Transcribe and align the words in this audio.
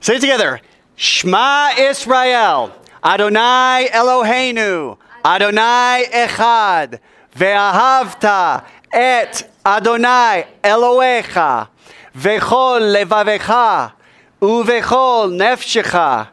Say 0.00 0.16
it 0.16 0.20
together. 0.20 0.60
Shema 0.96 1.70
Israel. 1.78 2.72
Adonai 3.04 3.88
Eloheinu. 3.92 4.96
Adonai 5.24 6.04
Echad. 6.12 6.98
Ve'ahavta 7.36 8.64
et 8.92 9.50
Adonai 9.64 10.46
Elohecha. 10.64 11.68
Vechol 12.14 12.94
levavecha. 12.94 13.92
Uvechol 14.40 15.36
nefshecha. 15.36 16.28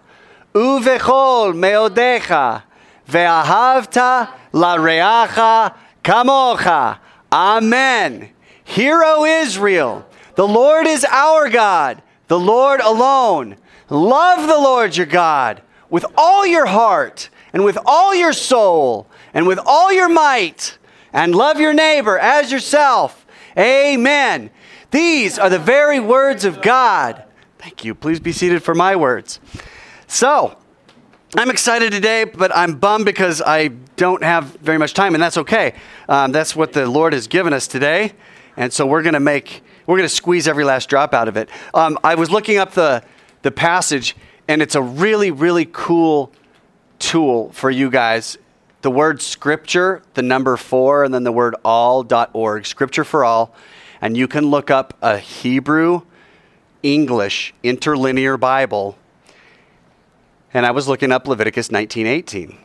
Uvechol 0.54 1.54
meodecha. 1.54 2.63
Ve'ahavta 3.09 4.29
lareacha 4.54 5.75
kamocha. 6.04 6.99
Amen. 7.31 8.29
Hear, 8.63 9.02
O 9.04 9.25
Israel, 9.25 10.05
the 10.36 10.47
Lord 10.47 10.88
is 10.88 11.05
our 11.05 11.49
God, 11.49 12.02
the 12.27 12.40
Lord 12.40 12.80
alone. 12.81 13.58
Love 13.90 14.48
the 14.48 14.58
Lord 14.58 14.98
your 14.98 15.05
God 15.05 15.62
with 15.90 16.05
all 16.17 16.45
your 16.45 16.66
heart 16.66 17.30
and 17.53 17.63
with 17.63 17.77
all 17.86 18.13
your 18.13 18.34
soul 18.34 19.08
and 19.34 19.48
with 19.48 19.59
all 19.66 19.91
your 19.91 20.09
might, 20.09 20.77
and 21.13 21.36
love 21.36 21.59
your 21.59 21.73
neighbor 21.73 22.17
as 22.17 22.52
yourself. 22.52 23.26
Amen. 23.58 24.50
These 24.91 25.38
are 25.38 25.50
the 25.50 25.59
very 25.59 26.00
words 26.00 26.44
of 26.45 26.62
God. 26.62 27.23
Thank 27.59 27.84
you. 27.84 27.94
Please 27.94 28.20
be 28.20 28.31
seated 28.31 28.64
for 28.64 28.73
my 28.73 28.95
words. 28.95 29.39
So, 30.08 30.58
I'm 31.36 31.50
excited 31.50 31.91
today, 31.91 32.23
but 32.23 32.55
I'm 32.55 32.75
bummed 32.75 33.05
because 33.05 33.41
I 33.41 33.67
don't 33.98 34.23
have 34.23 34.55
very 34.58 34.78
much 34.78 34.94
time, 34.94 35.14
and 35.14 35.22
that's 35.22 35.38
okay. 35.38 35.73
Um, 36.08 36.31
that's 36.31 36.55
what 36.55 36.73
the 36.73 36.88
Lord 36.88 37.14
has 37.14 37.28
given 37.28 37.53
us 37.53 37.67
today, 37.67 38.14
and 38.55 38.72
so 38.72 38.86
we're 38.86 39.02
going 39.02 39.14
to 39.14 39.20
make 39.20 39.62
we're 39.88 39.98
going 39.98 40.08
to 40.08 40.16
squeeze 40.16 40.48
every 40.48 40.64
last 40.64 40.90
drop 40.90 41.14
out 41.16 41.27
of 41.27 41.36
it. 41.36 41.50
Um, 41.73 41.98
I 42.04 42.14
was 42.14 42.30
looking 42.30 42.58
up 42.58 42.73
the 42.73 43.04
the 43.41 43.52
passage, 43.52 44.16
and 44.48 44.61
it's 44.61 44.75
a 44.75 44.81
really 44.81 45.31
really 45.31 45.67
cool 45.72 46.31
tool 47.00 47.52
for 47.53 47.72
you 47.72 47.89
guys. 47.89 48.38
The 48.84 48.92
word 48.92 49.22
scripture, 49.22 50.03
the 50.14 50.22
number 50.22 50.56
four, 50.56 51.03
and 51.03 51.11
then 51.11 51.23
the 51.23 51.31
word 51.31 51.56
all.org, 51.66 52.66
scripture 52.67 53.03
for 53.03 53.26
all, 53.26 53.56
and 54.02 54.16
you 54.16 54.28
can 54.28 54.45
look 54.52 54.70
up 54.70 54.94
a 55.02 55.17
Hebrew 55.17 56.04
English 56.83 57.56
interlinear 57.64 58.38
Bible 58.38 58.98
and 60.54 60.66
I 60.66 60.72
was 60.72 60.88
looking 60.88 61.11
up 61.11 61.28
Leviticus 61.28 61.70
19:18. 61.70 62.58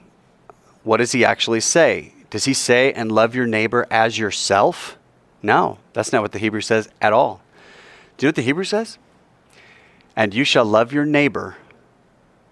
What 0.82 0.96
does 0.96 1.12
he 1.12 1.24
actually 1.24 1.60
say? 1.60 2.14
Does 2.30 2.44
he 2.44 2.54
say 2.54 2.92
and 2.92 3.12
love 3.12 3.34
your 3.34 3.46
neighbor 3.46 3.86
as 3.90 4.18
yourself? 4.18 4.96
No, 5.42 5.78
that's 5.92 6.12
not 6.12 6.22
what 6.22 6.32
the 6.32 6.38
Hebrew 6.38 6.60
says 6.60 6.88
at 7.00 7.12
all. 7.12 7.42
Do 8.16 8.24
you 8.24 8.28
know 8.28 8.30
what 8.30 8.36
the 8.36 8.42
Hebrew 8.42 8.64
says? 8.64 8.98
And 10.14 10.34
you 10.34 10.44
shall 10.44 10.64
love 10.64 10.92
your 10.92 11.04
neighbor 11.04 11.56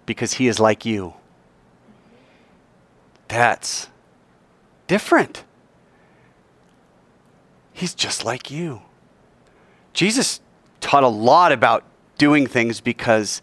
because 0.05 0.33
he 0.33 0.47
is 0.47 0.59
like 0.59 0.85
you. 0.85 1.13
That's 3.27 3.87
different. 4.87 5.43
He's 7.73 7.93
just 7.93 8.25
like 8.25 8.51
you. 8.51 8.81
Jesus 9.93 10.41
taught 10.81 11.03
a 11.03 11.07
lot 11.07 11.51
about 11.51 11.83
doing 12.17 12.45
things 12.45 12.81
because 12.81 13.41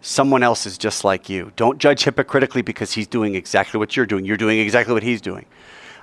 someone 0.00 0.42
else 0.42 0.66
is 0.66 0.76
just 0.76 1.04
like 1.04 1.28
you. 1.28 1.52
Don't 1.56 1.78
judge 1.78 2.04
hypocritically 2.04 2.62
because 2.62 2.92
he's 2.92 3.06
doing 3.06 3.34
exactly 3.34 3.78
what 3.78 3.96
you're 3.96 4.06
doing. 4.06 4.24
You're 4.24 4.36
doing 4.36 4.58
exactly 4.58 4.92
what 4.92 5.02
he's 5.02 5.20
doing. 5.20 5.46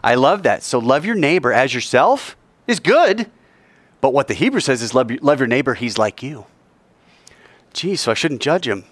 I 0.03 0.15
love 0.15 0.43
that. 0.43 0.63
So 0.63 0.79
love 0.79 1.05
your 1.05 1.15
neighbor 1.15 1.53
as 1.53 1.73
yourself 1.73 2.35
is 2.71 2.79
good. 2.79 3.29
But 4.01 4.13
what 4.13 4.27
the 4.27 4.33
Hebrew 4.33 4.59
says 4.59 4.81
is 4.81 4.95
love, 4.95 5.11
your 5.11 5.47
neighbor, 5.47 5.75
he's 5.75 5.97
like 5.97 6.23
you. 6.23 6.45
Geez, 7.73 8.01
so 8.01 8.11
I 8.11 8.15
shouldn't 8.15 8.41
judge 8.41 8.67
him 8.67 8.83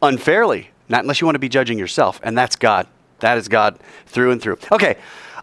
unfairly, 0.00 0.70
not 0.88 1.02
unless 1.02 1.20
you 1.20 1.26
want 1.26 1.34
to 1.34 1.40
be 1.40 1.48
judging 1.48 1.78
yourself. 1.78 2.20
And 2.22 2.38
that's 2.38 2.54
God. 2.54 2.86
That 3.18 3.38
is 3.38 3.48
God 3.48 3.78
through 4.06 4.30
and 4.30 4.40
through. 4.40 4.58
Okay, 4.70 4.96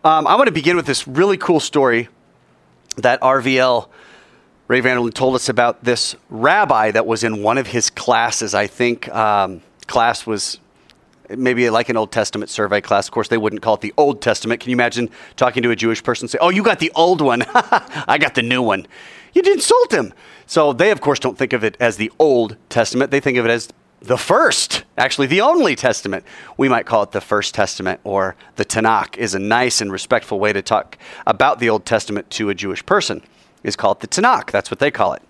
um, 0.03 0.25
I 0.25 0.35
want 0.35 0.47
to 0.47 0.53
begin 0.53 0.77
with 0.77 0.85
this 0.85 1.07
really 1.07 1.38
cool 1.38 1.59
story 1.59 2.07
that 2.97 3.19
RVL 3.21 3.87
Ray 4.67 4.79
Vander 4.79 5.01
Laan 5.01 5.13
told 5.13 5.35
us 5.35 5.49
about 5.49 5.83
this 5.83 6.16
rabbi 6.29 6.91
that 6.91 7.05
was 7.05 7.25
in 7.25 7.43
one 7.43 7.57
of 7.57 7.67
his 7.67 7.89
classes. 7.89 8.55
I 8.55 8.67
think 8.67 9.09
um, 9.13 9.61
class 9.87 10.25
was 10.25 10.59
maybe 11.37 11.69
like 11.69 11.89
an 11.89 11.97
Old 11.97 12.11
Testament 12.11 12.49
survey 12.49 12.81
class. 12.81 13.07
Of 13.07 13.13
course, 13.13 13.27
they 13.27 13.37
wouldn't 13.37 13.61
call 13.61 13.75
it 13.75 13.81
the 13.81 13.93
Old 13.97 14.21
Testament. 14.21 14.61
Can 14.61 14.69
you 14.69 14.75
imagine 14.75 15.09
talking 15.35 15.63
to 15.63 15.71
a 15.71 15.75
Jewish 15.75 16.03
person 16.03 16.25
and 16.25 16.31
say, 16.31 16.37
"Oh, 16.41 16.49
you 16.49 16.63
got 16.63 16.79
the 16.79 16.91
old 16.95 17.21
one. 17.21 17.43
I 17.53 18.17
got 18.19 18.35
the 18.35 18.43
new 18.43 18.61
one." 18.61 18.87
You'd 19.33 19.47
insult 19.47 19.93
him. 19.93 20.13
So 20.45 20.73
they, 20.73 20.91
of 20.91 20.99
course, 20.99 21.19
don't 21.19 21.37
think 21.37 21.53
of 21.53 21.63
it 21.63 21.77
as 21.79 21.97
the 21.97 22.11
Old 22.19 22.57
Testament. 22.69 23.11
They 23.11 23.21
think 23.21 23.37
of 23.37 23.45
it 23.45 23.49
as 23.49 23.69
the 24.01 24.17
first, 24.17 24.83
actually 24.97 25.27
the 25.27 25.41
only 25.41 25.75
testament. 25.75 26.25
We 26.57 26.67
might 26.67 26.85
call 26.85 27.03
it 27.03 27.11
the 27.11 27.21
First 27.21 27.53
Testament 27.53 28.01
or 28.03 28.35
the 28.55 28.65
Tanakh 28.65 29.15
is 29.17 29.35
a 29.35 29.39
nice 29.39 29.79
and 29.79 29.91
respectful 29.91 30.39
way 30.39 30.51
to 30.51 30.61
talk 30.61 30.97
about 31.27 31.59
the 31.59 31.69
Old 31.69 31.85
Testament 31.85 32.29
to 32.31 32.49
a 32.49 32.55
Jewish 32.55 32.85
person 32.85 33.21
is 33.63 33.75
called 33.75 34.01
the 34.01 34.07
Tanakh. 34.07 34.49
That's 34.49 34.71
what 34.71 34.79
they 34.79 34.89
call 34.89 35.13
it. 35.13 35.21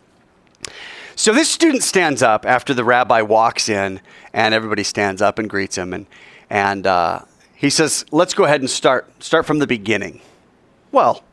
So 1.16 1.34
this 1.34 1.50
student 1.50 1.84
stands 1.84 2.22
up 2.22 2.46
after 2.46 2.74
the 2.74 2.84
rabbi 2.84 3.22
walks 3.22 3.70
in, 3.70 4.02
and 4.34 4.54
everybody 4.54 4.84
stands 4.84 5.22
up 5.22 5.40
and 5.40 5.50
greets 5.50 5.78
him, 5.78 5.94
and 5.94 6.06
and 6.50 6.88
uh, 6.88 7.22
he 7.56 7.70
says, 7.70 8.06
"Let's 8.12 8.34
go 8.34 8.46
ahead 8.46 8.62
and 8.62 8.70
start 8.70 9.24
start 9.24 9.46
from 9.46 9.60
the 9.60 9.68
beginning." 9.68 10.22
Well, 10.92 11.24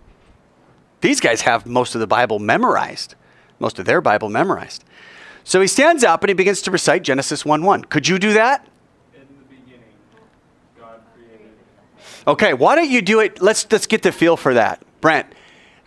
these 1.00 1.21
guys 1.21 1.43
have 1.43 1.66
most 1.66 1.94
of 1.94 2.00
the 2.00 2.06
Bible 2.06 2.39
memorized, 2.39 3.15
most 3.59 3.78
of 3.78 3.87
their 3.87 4.00
Bible 4.00 4.28
memorized. 4.28 4.84
So 5.44 5.61
he 5.61 5.66
stands 5.66 6.05
up 6.05 6.22
and 6.22 6.28
he 6.28 6.34
begins 6.34 6.60
to 6.62 6.71
recite 6.71 7.03
Genesis 7.03 7.45
1 7.45 7.62
1. 7.62 7.84
Could 7.84 8.06
you 8.06 8.19
do 8.19 8.34
that? 8.34 8.69
In 9.15 9.21
the 9.21 9.55
beginning. 9.55 9.81
God 10.78 11.00
created. 11.15 11.53
Okay, 12.27 12.53
why 12.53 12.75
don't 12.75 12.91
you 12.91 13.00
do 13.00 13.21
it? 13.21 13.41
Let's, 13.41 13.66
let's 13.72 13.87
get 13.87 14.03
the 14.03 14.12
feel 14.12 14.37
for 14.37 14.53
that. 14.53 14.83
Brent, 15.00 15.27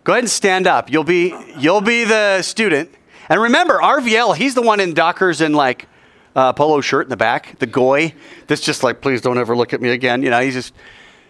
Go 0.04 0.14
ahead 0.14 0.24
and 0.24 0.32
stand 0.32 0.66
up. 0.66 0.92
You'll 0.92 1.04
be 1.04 1.36
you'll 1.60 1.82
be 1.82 2.06
the 2.06 2.42
student. 2.42 2.90
And 3.32 3.42
remember, 3.42 3.80
RVL, 3.80 4.36
he's 4.36 4.56
the 4.56 4.62
one 4.62 4.82
in 4.82 4.94
Dockers 4.94 5.40
and 5.40 5.56
like 5.56 5.88
uh, 6.36 6.52
polo 6.52 6.82
shirt 6.82 7.06
in 7.06 7.10
the 7.10 7.16
back, 7.16 7.58
the 7.60 7.66
goy. 7.66 8.14
That's 8.48 8.60
just 8.60 8.84
like, 8.84 9.00
please 9.00 9.22
don't 9.22 9.38
ever 9.38 9.56
look 9.56 9.72
at 9.72 9.80
me 9.80 9.92
again. 9.92 10.22
You 10.22 10.32
know, 10.32 10.42
he's 10.42 10.54
just. 10.54 10.74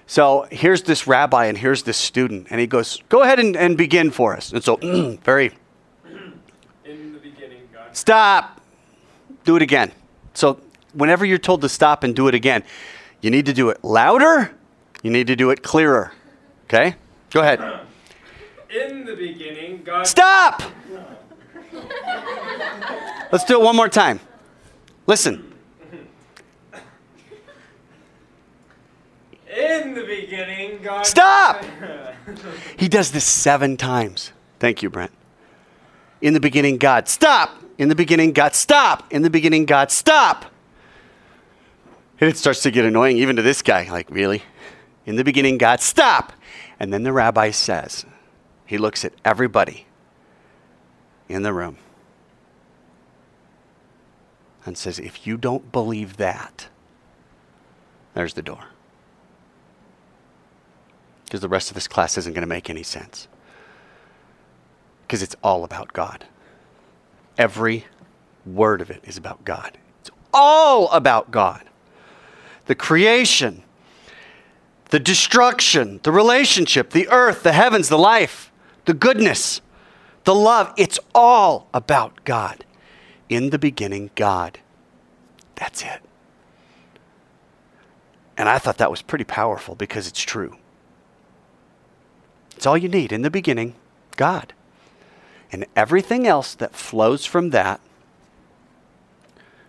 So 0.08 0.48
here's 0.50 0.82
this 0.82 1.06
rabbi 1.06 1.46
and 1.46 1.56
here's 1.56 1.84
this 1.84 1.98
student, 1.98 2.48
and 2.50 2.60
he 2.60 2.66
goes, 2.66 3.04
"Go 3.10 3.22
ahead 3.22 3.40
and, 3.40 3.56
and 3.56 3.78
begin 3.78 4.10
for 4.10 4.36
us." 4.36 4.52
And 4.52 4.64
so, 4.64 4.78
very. 5.24 5.52
In 6.86 7.14
the 7.14 7.20
beginning, 7.20 7.70
God. 7.72 7.96
Stop. 7.96 8.60
Do 9.44 9.56
it 9.56 9.62
again. 9.62 9.92
So 10.34 10.60
whenever 10.94 11.24
you're 11.24 11.38
told 11.38 11.62
to 11.62 11.70
stop 11.70 12.04
and 12.04 12.16
do 12.16 12.28
it 12.28 12.34
again, 12.34 12.64
you 13.22 13.30
need 13.30 13.46
to 13.46 13.54
do 13.54 13.70
it 13.70 13.84
louder. 13.84 14.52
You 15.04 15.12
need 15.12 15.28
to 15.28 15.36
do 15.36 15.52
it 15.52 15.62
clearer. 15.62 16.14
Okay. 16.64 16.96
Go 17.30 17.42
ahead. 17.42 17.60
In 18.72 19.06
the 19.06 19.16
beginning, 19.16 19.84
God. 19.84 20.08
Stop! 20.08 20.64
Let's 23.32 23.46
do 23.46 23.60
it 23.60 23.64
one 23.64 23.76
more 23.76 23.90
time. 23.90 24.20
Listen. 25.08 25.54
In 29.56 29.94
the 29.94 30.04
beginning, 30.04 30.82
God. 30.82 31.06
Stop! 31.06 31.64
he 32.78 32.88
does 32.88 33.12
this 33.12 33.26
seven 33.26 33.78
times. 33.78 34.32
Thank 34.60 34.82
you, 34.82 34.90
Brent. 34.90 35.12
In 36.22 36.34
the 36.34 36.40
beginning, 36.40 36.78
God. 36.78 37.08
Stop! 37.08 37.62
In 37.78 37.90
the 37.90 37.96
beginning, 37.96 38.32
God. 38.32 38.56
Stop! 38.56 39.12
In 39.12 39.24
the 39.24 39.30
beginning, 39.30 39.66
God. 39.66 39.92
Stop! 39.92 40.46
And 42.20 42.30
it 42.30 42.38
starts 42.38 42.62
to 42.62 42.72
get 42.72 42.86
annoying 42.86 43.18
even 43.18 43.36
to 43.36 43.42
this 43.42 43.62
guy. 43.62 43.90
Like, 43.90 44.10
really? 44.10 44.44
In 45.06 45.16
the 45.16 45.24
beginning, 45.24 45.58
God. 45.58 45.82
Stop! 45.82 46.34
And 46.80 46.94
then 46.94 47.04
the 47.04 47.12
rabbi 47.12 47.52
says, 47.52 48.06
he 48.66 48.78
looks 48.78 49.04
at 49.04 49.14
everybody 49.26 49.86
in 51.34 51.44
the 51.44 51.54
room 51.54 51.78
and 54.66 54.78
says, 54.78 55.00
If 55.00 55.26
you 55.26 55.38
don't 55.38 55.72
believe 55.72 56.18
that, 56.18 56.68
there's 58.14 58.34
the 58.34 58.42
door. 58.42 58.66
Because 61.26 61.42
the 61.42 61.50
rest 61.50 61.70
of 61.70 61.76
this 61.76 61.88
class 61.88 62.18
isn't 62.18 62.34
going 62.34 62.42
to 62.42 62.48
make 62.48 62.70
any 62.70 62.84
sense. 62.84 63.28
Because 65.04 65.24
it's 65.24 65.36
all 65.44 65.64
about 65.64 65.94
God. 65.94 66.26
Every 67.38 67.86
word 68.46 68.82
of 68.82 68.90
it 68.90 69.02
is 69.06 69.18
about 69.18 69.46
God. 69.46 69.78
It's 70.02 70.12
all 70.34 70.90
about 70.92 71.32
God. 71.32 71.64
The 72.66 72.76
creation, 72.76 73.64
the 74.90 75.00
destruction, 75.00 76.02
the 76.04 76.12
relationship, 76.12 76.90
the 76.90 77.08
earth, 77.08 77.44
the 77.44 77.54
heavens, 77.54 77.88
the 77.88 77.98
life 77.98 78.52
the 78.86 78.94
goodness, 78.94 79.62
the 80.24 80.36
love. 80.36 80.74
It's 80.78 81.00
all 81.14 81.68
about 81.74 82.24
God. 82.24 82.66
In 83.30 83.50
the 83.50 83.60
beginning, 83.60 84.12
God. 84.16 84.60
That's 85.56 85.82
it. 85.84 86.02
And 88.38 88.50
I 88.50 88.58
thought 88.58 88.78
that 88.78 88.92
was 88.92 89.02
pretty 89.02 89.24
powerful 89.24 89.76
because 89.76 90.08
it's 90.08 90.22
true. 90.22 90.58
It's 92.56 92.66
all 92.66 92.78
you 92.78 92.90
need. 92.90 93.12
In 93.12 93.22
the 93.22 93.30
beginning, 93.30 93.76
God. 94.18 94.54
And 95.52 95.66
everything 95.76 96.28
else 96.28 96.54
that 96.56 96.76
flows 96.76 97.26
from 97.26 97.52
that 97.52 97.80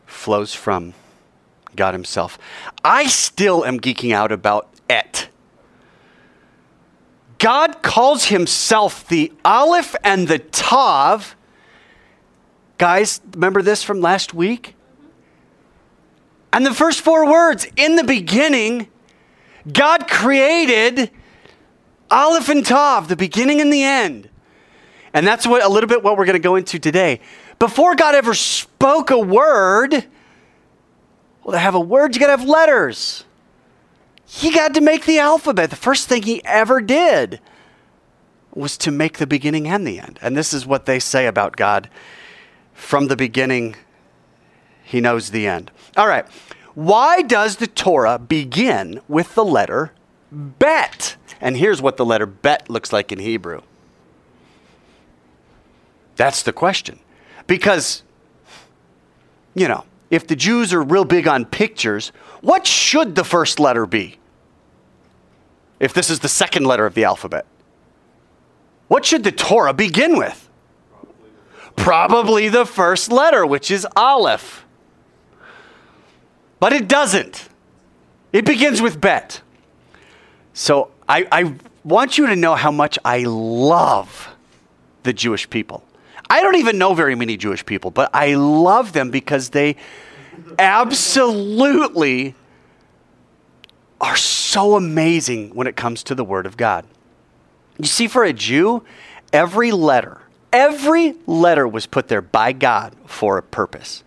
flows 0.07 0.55
from 0.55 0.95
God 1.75 1.95
Himself. 1.95 2.39
I 2.85 3.07
still 3.07 3.65
am 3.65 3.81
geeking 3.81 4.13
out 4.13 4.31
about. 4.31 4.69
God 7.43 7.83
calls 7.83 8.27
Himself 8.27 9.09
the 9.09 9.33
Aleph 9.45 9.97
and 10.05 10.29
the 10.29 10.39
Tav. 10.39 11.35
Guys, 12.79 13.21
remember 13.35 13.63
this 13.63 13.83
from 13.83 14.01
last 14.01 14.33
week? 14.33 14.77
And 16.53 16.65
the 16.65 16.73
first 16.73 17.01
four 17.01 17.29
words 17.29 17.67
in 17.75 17.97
the 17.97 18.05
beginning, 18.05 18.87
God 19.73 20.07
created 20.07 21.11
Aleph 22.13 22.49
and 22.49 22.65
Tav, 22.65 23.09
the 23.09 23.17
beginning 23.17 23.61
and 23.61 23.73
the 23.73 23.83
end. 23.83 24.31
And 25.13 25.27
that's 25.27 25.45
what 25.45 25.65
a 25.65 25.69
little 25.69 25.89
bit 25.89 26.05
what 26.05 26.17
we're 26.17 26.27
going 26.27 26.35
to 26.35 26.39
go 26.39 26.55
into 26.55 26.79
today. 26.79 27.19
Before 27.59 27.97
God 27.97 28.15
ever 28.15 28.35
spoke 28.35 29.11
a 29.11 29.19
word, 29.19 30.07
well, 31.43 31.55
to 31.55 31.59
have 31.59 31.75
a 31.75 31.81
word, 31.81 32.15
you 32.15 32.21
got 32.21 32.29
to 32.29 32.39
have 32.39 32.49
letters. 32.49 33.25
He 34.35 34.51
got 34.51 34.73
to 34.75 34.81
make 34.81 35.05
the 35.05 35.19
alphabet. 35.19 35.69
The 35.69 35.77
first 35.77 36.09
thing 36.09 36.23
he 36.23 36.43
ever 36.47 36.81
did 36.81 37.39
was 38.55 38.79
to 38.79 38.91
make 38.91 39.19
the 39.19 39.27
beginning 39.27 39.69
and 39.69 39.87
the 39.87 40.01
end. 40.01 40.19
And 40.23 40.35
this 40.35 40.55
is 40.55 40.67
what 40.67 40.87
they 40.87 40.99
say 40.99 41.27
about 41.27 41.55
God. 41.55 41.91
From 42.73 43.09
the 43.09 43.15
beginning, 43.15 43.77
he 44.83 45.03
knows 45.03 45.31
the 45.31 45.47
end. 45.47 45.71
All 45.99 46.09
right. 46.09 46.25
Why 46.75 47.21
does 47.21 47.57
the 47.57 47.67
Torah 47.67 48.19
begin 48.19 49.03
with 49.07 49.35
the 49.35 49.45
letter 49.45 49.93
bet? 50.31 51.17
And 51.39 51.59
here's 51.59 51.83
what 51.83 51.99
the 51.99 52.05
letter 52.07 52.25
bet 52.25 52.71
looks 52.71 52.91
like 52.91 53.13
in 53.13 53.19
Hebrew. 53.19 53.61
That's 56.17 56.43
the 56.43 56.55
question. 56.55 57.01
Because, 57.47 58.03
you 59.55 59.69
know, 59.69 59.85
if 60.09 60.27
the 60.27 60.37
Jews 60.37 60.73
are 60.73 60.83
real 60.83 61.05
big 61.05 61.29
on 61.29 61.45
pictures, 61.45 62.13
what 62.41 62.67
should 62.67 63.15
the 63.15 63.25
first 63.25 63.61
letter 63.61 63.85
be? 63.85 64.19
If 65.83 65.93
this 65.93 66.11
is 66.11 66.21
the 66.21 66.29
second 66.29 66.65
letter 66.65 66.87
of 66.87 66.95
the 66.95 67.03
alphabet, 67.03 67.45
what 68.87 69.05
should 69.05 69.25
the 69.25 69.33
Torah 69.33 69.75
begin 69.75 70.17
with? 70.17 70.49
Probably 71.75 72.49
the 72.49 72.65
first 72.65 73.11
letter, 73.11 73.45
which 73.45 73.69
is 73.69 73.85
Aleph. 73.97 74.65
But 76.61 76.73
it 76.73 76.87
doesn't. 76.87 77.49
It 78.33 78.45
begins 78.45 78.81
with 78.81 79.01
bet. 79.01 79.43
So 80.55 80.93
I, 81.09 81.27
I 81.33 81.55
want 81.83 82.17
you 82.17 82.29
to 82.29 82.37
know 82.37 82.55
how 82.55 82.71
much 82.71 82.97
I 83.05 83.25
love 83.25 84.29
the 85.03 85.13
Jewish 85.13 85.51
people. 85.51 85.83
I 86.31 86.43
don't 86.43 86.57
even 86.57 86.79
know 86.79 86.95
very 86.95 87.17
many 87.17 87.37
Jewish 87.37 87.67
people, 87.67 87.91
but 87.91 88.09
I 88.15 88.35
love 88.35 88.93
them 88.93 89.11
because 89.11 89.51
they 89.51 89.75
absolutely 90.61 92.37
are 94.03 94.17
so 94.17 94.75
amazing 94.75 95.55
when 95.55 95.67
it 95.67 95.77
comes 95.77 96.03
to 96.03 96.15
the 96.15 96.25
Word 96.25 96.45
of 96.45 96.59
God. 96.59 96.85
You 97.79 97.87
see, 97.87 98.09
for 98.09 98.25
a 98.25 98.33
Jew, 98.35 98.85
every 99.33 99.71
letter, 99.71 100.21
every 100.53 101.15
letter 101.27 101.67
was 101.67 101.87
put 101.87 102.09
there 102.09 102.21
by 102.21 102.53
God 102.53 102.95
for 103.07 103.39
a 103.39 103.43
purpose. 103.43 104.05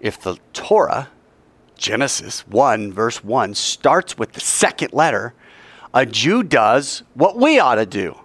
If 0.00 0.20
the 0.20 0.36
Torah, 0.52 1.08
Genesis 1.76 2.46
1, 2.46 2.92
verse 2.92 3.24
1, 3.24 3.54
starts 3.54 4.18
with 4.18 4.32
the 4.32 4.40
second 4.40 4.92
letter, 4.92 5.32
a 5.94 6.04
Jew 6.04 6.42
does 6.42 7.04
what 7.14 7.38
we 7.38 7.58
ought 7.58 7.76
to 7.76 7.86
do 7.86 8.18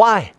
why? 0.00 0.32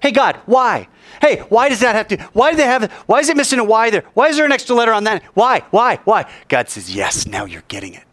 Hey, 0.00 0.12
God, 0.12 0.36
why? 0.46 0.88
Hey, 1.20 1.40
why 1.48 1.68
does 1.68 1.80
that 1.80 1.94
have 1.94 2.08
to? 2.08 2.16
Why 2.32 2.50
do 2.50 2.56
they 2.56 2.64
have? 2.64 2.90
Why 3.06 3.20
is 3.20 3.28
it 3.28 3.36
missing 3.36 3.58
a 3.58 3.64
Y 3.64 3.90
there? 3.90 4.04
Why 4.14 4.28
is 4.28 4.36
there 4.36 4.46
an 4.46 4.52
extra 4.52 4.74
letter 4.74 4.92
on 4.92 5.04
that? 5.04 5.22
Why? 5.34 5.60
Why? 5.70 5.96
Why? 6.04 6.30
God 6.48 6.68
says, 6.68 6.94
yes. 6.94 7.26
Now 7.26 7.44
you're 7.44 7.64
getting 7.68 7.94
it. 7.94 8.04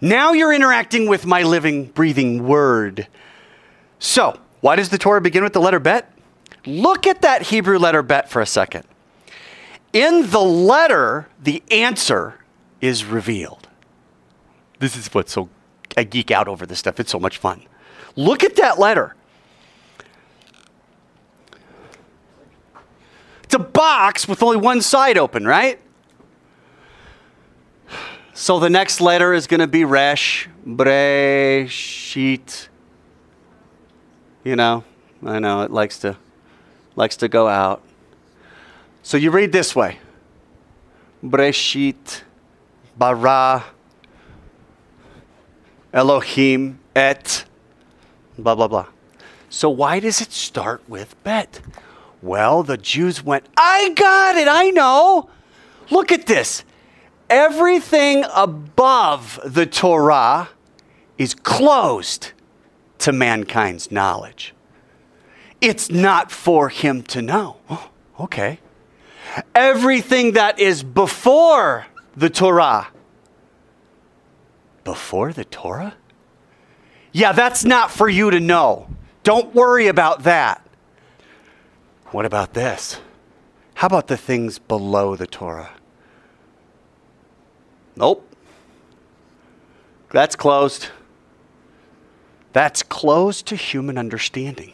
Now 0.00 0.32
you're 0.32 0.52
interacting 0.52 1.08
with 1.08 1.26
my 1.26 1.42
living, 1.42 1.86
breathing 1.86 2.46
word. 2.46 3.08
So, 3.98 4.38
why 4.60 4.76
does 4.76 4.90
the 4.90 4.98
Torah 4.98 5.20
begin 5.20 5.42
with 5.42 5.54
the 5.54 5.60
letter 5.60 5.80
bet? 5.80 6.12
Look 6.66 7.06
at 7.06 7.22
that 7.22 7.42
Hebrew 7.42 7.78
letter 7.78 8.02
bet 8.02 8.30
for 8.30 8.42
a 8.42 8.46
second. 8.46 8.84
In 9.92 10.30
the 10.30 10.40
letter, 10.40 11.28
the 11.42 11.62
answer 11.70 12.34
is 12.80 13.04
revealed. 13.04 13.68
This 14.78 14.96
is 14.96 15.12
what's 15.14 15.32
so 15.32 15.48
I 15.96 16.04
geek 16.04 16.30
out 16.30 16.46
over 16.46 16.66
this 16.66 16.78
stuff. 16.78 17.00
It's 17.00 17.10
so 17.10 17.18
much 17.18 17.38
fun. 17.38 17.62
Look 18.14 18.44
at 18.44 18.56
that 18.56 18.78
letter. 18.78 19.16
It's 23.48 23.54
a 23.54 23.58
box 23.58 24.28
with 24.28 24.42
only 24.42 24.58
one 24.58 24.82
side 24.82 25.16
open, 25.16 25.46
right? 25.46 25.80
So 28.34 28.58
the 28.60 28.68
next 28.68 29.00
letter 29.00 29.32
is 29.32 29.46
going 29.46 29.60
to 29.60 29.66
be 29.66 29.86
Resh, 29.86 30.50
Bre, 30.66 31.64
Sheet. 31.66 32.68
You 34.44 34.54
know, 34.54 34.84
I 35.24 35.38
know 35.38 35.62
it 35.62 35.70
likes 35.70 35.98
to 36.00 36.18
likes 36.94 37.16
to 37.16 37.28
go 37.28 37.48
out. 37.48 37.82
So 39.02 39.16
you 39.16 39.30
read 39.30 39.50
this 39.50 39.74
way. 39.74 39.98
Breshit, 41.24 42.20
bara, 42.98 43.64
Elohim, 45.94 46.80
et, 46.94 47.46
blah, 48.36 48.54
blah, 48.54 48.68
blah. 48.68 48.88
So 49.48 49.70
why 49.70 50.00
does 50.00 50.20
it 50.20 50.32
start 50.32 50.82
with 50.86 51.16
bet? 51.24 51.62
Well, 52.22 52.62
the 52.62 52.76
Jews 52.76 53.22
went, 53.22 53.46
I 53.56 53.90
got 53.90 54.36
it, 54.36 54.48
I 54.48 54.70
know. 54.70 55.30
Look 55.90 56.12
at 56.12 56.26
this. 56.26 56.64
Everything 57.30 58.24
above 58.34 59.38
the 59.44 59.66
Torah 59.66 60.48
is 61.16 61.34
closed 61.34 62.32
to 62.98 63.12
mankind's 63.12 63.90
knowledge. 63.90 64.54
It's 65.60 65.90
not 65.90 66.30
for 66.30 66.68
him 66.68 67.02
to 67.04 67.22
know. 67.22 67.56
Oh, 67.68 67.90
okay. 68.20 68.60
Everything 69.54 70.32
that 70.32 70.58
is 70.58 70.82
before 70.82 71.86
the 72.16 72.30
Torah. 72.30 72.88
Before 74.84 75.32
the 75.32 75.44
Torah? 75.44 75.94
Yeah, 77.12 77.32
that's 77.32 77.64
not 77.64 77.90
for 77.90 78.08
you 78.08 78.30
to 78.30 78.40
know. 78.40 78.88
Don't 79.22 79.54
worry 79.54 79.88
about 79.88 80.22
that. 80.22 80.66
What 82.10 82.24
about 82.24 82.54
this? 82.54 83.00
How 83.74 83.86
about 83.86 84.08
the 84.08 84.16
things 84.16 84.58
below 84.58 85.14
the 85.14 85.26
Torah? 85.26 85.70
Nope. 87.96 88.24
That's 90.10 90.34
closed. 90.34 90.88
That's 92.52 92.82
closed 92.82 93.46
to 93.46 93.56
human 93.56 93.98
understanding. 93.98 94.72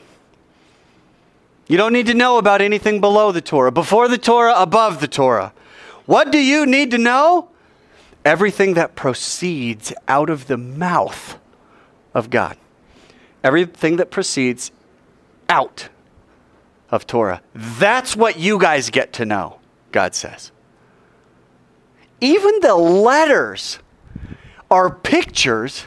You 1.66 1.76
don't 1.76 1.92
need 1.92 2.06
to 2.06 2.14
know 2.14 2.38
about 2.38 2.60
anything 2.60 3.00
below 3.00 3.32
the 3.32 3.40
Torah, 3.40 3.72
before 3.72 4.06
the 4.06 4.18
Torah, 4.18 4.54
above 4.56 5.00
the 5.00 5.08
Torah. 5.08 5.52
What 6.06 6.30
do 6.30 6.38
you 6.38 6.66
need 6.66 6.90
to 6.92 6.98
know? 6.98 7.48
Everything 8.24 8.74
that 8.74 8.94
proceeds 8.94 9.92
out 10.06 10.30
of 10.30 10.46
the 10.46 10.56
mouth 10.56 11.38
of 12.12 12.30
God. 12.30 12.56
Everything 13.42 13.96
that 13.96 14.10
proceeds 14.10 14.70
out 15.48 15.88
of 16.94 17.08
Torah. 17.08 17.42
That's 17.54 18.14
what 18.14 18.38
you 18.38 18.56
guys 18.56 18.88
get 18.88 19.12
to 19.14 19.24
know, 19.24 19.58
God 19.90 20.14
says. 20.14 20.52
Even 22.20 22.60
the 22.60 22.76
letters 22.76 23.80
are 24.70 24.94
pictures 24.94 25.86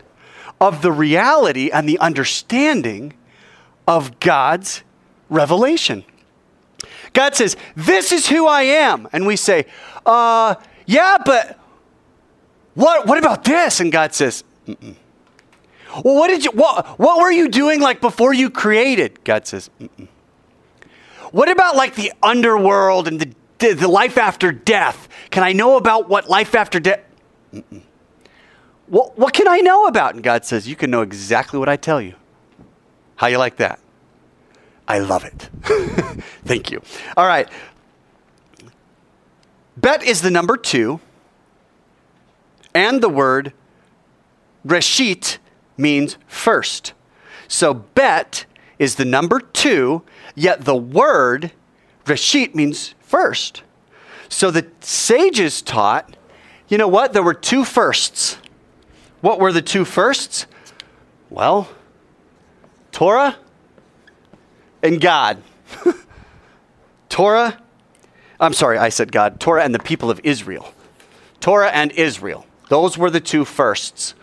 of 0.60 0.82
the 0.82 0.92
reality 0.92 1.70
and 1.72 1.88
the 1.88 1.98
understanding 2.00 3.14
of 3.88 4.20
God's 4.20 4.84
revelation. 5.30 6.04
God 7.14 7.36
says, 7.36 7.56
This 7.76 8.12
is 8.12 8.28
who 8.28 8.46
I 8.46 8.64
am. 8.64 9.08
And 9.14 9.26
we 9.26 9.38
say, 9.38 9.66
uh, 10.06 10.56
Yeah, 10.86 11.18
but 11.26 11.58
what, 12.74 13.08
what 13.08 13.18
about 13.18 13.46
this? 13.46 13.80
And 13.80 13.94
God 13.94 14.14
says, 14.14 14.44
Mm-mm. 14.68 14.96
Well, 16.04 16.16
what 16.16 16.28
did 16.28 16.44
you, 16.44 16.52
what, 16.52 17.00
what 17.00 17.22
were 17.22 17.32
you 17.32 17.48
doing 17.48 17.80
like 17.80 18.02
before 18.02 18.34
you 18.34 18.50
created? 18.50 19.24
God 19.24 19.48
says, 19.48 19.70
Mm-mm. 19.80 20.10
What 21.38 21.51
about 21.51 21.75
like 21.75 21.94
the 21.94 22.12
underworld 22.24 23.08
and 23.08 23.36
the, 23.60 23.74
the 23.75 23.88
life 23.88 24.17
after 24.17 24.51
death? 24.51 25.08
Can 25.29 25.44
I 25.44 25.53
know 25.53 25.77
about 25.77 26.10
what 26.10 26.27
life 26.27 26.56
after 26.56 26.79
death? 26.79 27.01
What, 28.88 29.20
what 29.20 29.36
can 29.36 29.48
I 29.48 29.60
know 29.60 29.86
about? 29.86 30.15
And 30.15 30.24
God 30.24 30.46
says, 30.46 30.67
You 30.67 30.75
can 30.75 30.89
know 30.89 31.03
exactly 31.03 31.60
what 31.60 31.70
I 31.70 31.75
tell 31.75 32.01
you. 32.01 32.15
How 33.17 33.27
you 33.27 33.38
like 33.38 33.58
that? 33.58 33.79
I 34.88 34.98
love 34.98 35.25
it. 35.25 35.51
Thank 36.44 36.72
you. 36.72 36.82
All 37.15 37.27
right. 37.27 37.48
Bet 39.77 40.01
is 40.01 40.24
the 40.24 40.32
number 40.32 40.58
two, 40.58 41.01
and 42.74 43.00
the 43.00 43.10
word 43.10 43.53
reshit 44.65 45.38
means 45.77 46.17
first. 46.25 46.94
So 47.48 47.75
bet 47.75 48.48
is 48.80 48.96
the 48.96 49.06
number 49.06 49.40
two, 49.40 50.04
yet 50.36 50.66
the 50.66 50.76
word 50.76 51.52
reshit 52.06 52.56
means 52.56 52.96
first. 53.00 53.64
So 54.30 54.52
the 54.52 54.68
sages 54.82 55.62
taught, 55.62 56.16
you 56.68 56.78
know 56.78 56.88
what? 56.88 57.14
There 57.14 57.24
were 57.24 57.34
two 57.34 57.64
firsts. 57.64 58.38
What 59.22 59.40
were 59.40 59.52
the 59.52 59.62
two 59.62 59.86
firsts? 59.86 60.48
Well, 61.30 61.70
Torah 62.92 63.38
and 64.84 65.02
God. 65.02 65.42
Torah, 67.10 67.62
I'm 68.40 68.54
sorry, 68.54 68.78
I 68.78 68.90
said 68.90 69.12
God. 69.12 69.40
Torah 69.40 69.64
and 69.64 69.74
the 69.74 69.80
people 69.80 70.12
of 70.12 70.22
Israel. 70.24 70.74
Torah 71.40 71.70
and 71.70 71.92
Israel. 71.94 72.46
Those 72.70 72.98
were 72.98 73.10
the 73.10 73.22
two 73.22 73.46
firsts. 73.46 74.14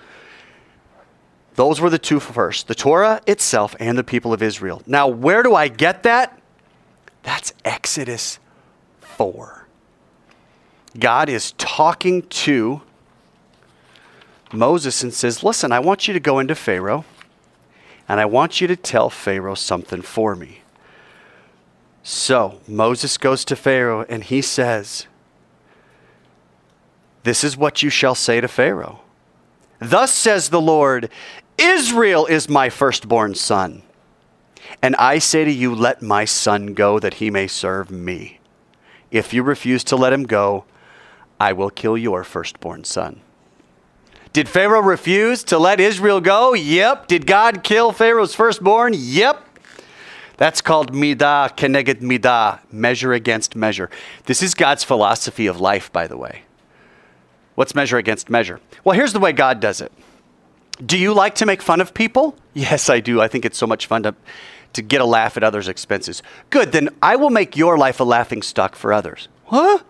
Those 1.55 1.81
were 1.81 1.91
the 1.91 1.99
two 1.99 2.21
first 2.21 2.69
the 2.69 2.75
Torah 2.75 3.21
itself 3.27 3.77
and 3.79 3.97
the 3.97 4.05
people 4.05 4.33
of 4.33 4.43
Israel. 4.43 4.83
Now, 4.87 5.09
where 5.09 5.43
do 5.43 5.55
I 5.55 5.69
get 5.69 6.03
that? 6.03 6.41
That's 7.23 7.53
Exodus 7.65 8.39
4. 9.01 9.67
God 10.99 11.29
is 11.29 11.53
talking 11.53 12.23
to 12.23 12.83
Moses 14.53 15.03
and 15.03 15.13
says, 15.13 15.43
Listen, 15.43 15.73
I 15.73 15.81
want 15.81 16.07
you 16.07 16.15
to 16.15 16.21
go 16.21 16.39
into 16.39 16.55
Pharaoh 16.55 17.05
and 18.09 18.21
I 18.21 18.27
want 18.27 18.61
you 18.61 18.67
to 18.67 18.77
tell 18.77 19.11
Pharaoh 19.11 19.55
something 19.55 20.03
for 20.03 20.37
me. 20.37 20.61
So 22.03 22.61
Moses 22.69 23.17
goes 23.17 23.45
to 23.47 23.57
Pharaoh 23.57 24.05
and 24.09 24.25
he 24.25 24.43
says, 24.43 25.07
This 27.23 27.43
is 27.43 27.57
what 27.57 27.83
you 27.83 27.91
shall 27.91 28.15
say 28.15 28.41
to 28.41 28.49
Pharaoh. 28.49 29.01
Thus 29.81 30.13
says 30.13 30.51
the 30.51 30.61
Lord, 30.61 31.11
Israel 31.59 32.27
is 32.27 32.49
my 32.49 32.69
firstborn 32.69 33.35
son. 33.35 33.83
And 34.83 34.97
I 34.97 35.19
say 35.19 35.45
to 35.45 35.51
you, 35.51 35.75
Let 35.75 36.03
my 36.03 36.25
son 36.25 36.75
go 36.75 36.99
that 36.99 37.15
he 37.15 37.31
may 37.31 37.47
serve 37.47 37.91
me. 37.91 38.41
If 39.11 39.33
you 39.33 39.43
refuse 39.43 39.85
to 39.85 39.97
let 39.97 40.13
him 40.13 40.25
go, 40.25 40.65
I 41.39 41.53
will 41.53 41.71
kill 41.71 41.97
your 41.97 42.25
firstborn 42.25 42.85
son. 42.85 43.21
Did 44.33 44.49
Pharaoh 44.49 44.83
refuse 44.83 45.45
to 45.45 45.59
let 45.59 45.79
Israel 45.79 46.21
go? 46.21 46.55
Yep. 46.55 47.07
Did 47.07 47.27
God 47.27 47.63
kill 47.63 47.93
Pharaoh's 47.93 48.35
firstborn? 48.35 48.93
Yep. 48.97 49.41
That's 50.37 50.61
called 50.61 50.93
midah 50.93 51.57
keneged 51.57 52.01
midah, 52.01 52.59
measure 52.73 53.13
against 53.13 53.55
measure. 53.55 53.89
This 54.25 54.43
is 54.43 54.55
God's 54.55 54.83
philosophy 54.83 55.47
of 55.47 55.61
life, 55.61 55.93
by 55.93 56.09
the 56.09 56.17
way. 56.17 56.43
What's 57.55 57.77
measure 57.77 57.99
against 57.99 58.29
measure? 58.29 58.61
Well, 58.83 58.97
here's 58.97 59.13
the 59.13 59.21
way 59.21 59.31
God 59.33 59.61
does 59.61 59.81
it. 59.81 59.93
Do 60.85 60.99
you 60.99 61.14
like 61.14 61.35
to 61.37 61.47
make 61.47 61.62
fun 61.62 61.81
of 61.81 61.95
people? 61.95 62.37
Yes, 62.57 62.88
I 62.88 63.00
do. 63.00 63.21
I 63.21 63.26
think 63.26 63.45
it's 63.45 63.59
so 63.59 63.66
much 63.66 63.87
fun 63.87 64.04
to, 64.04 64.14
to 64.75 64.81
get 64.81 65.00
a 65.00 65.04
laugh 65.04 65.37
at 65.37 65.43
others' 65.43 65.66
expenses. 65.66 66.23
Good, 66.50 66.71
then 66.71 66.88
I 67.02 67.16
will 67.16 67.31
make 67.31 67.57
your 67.57 67.76
life 67.76 67.99
a 67.99 68.04
laughing 68.04 68.43
stock 68.43 68.76
for 68.76 68.93
others. 68.93 69.26
Huh? 69.47 69.81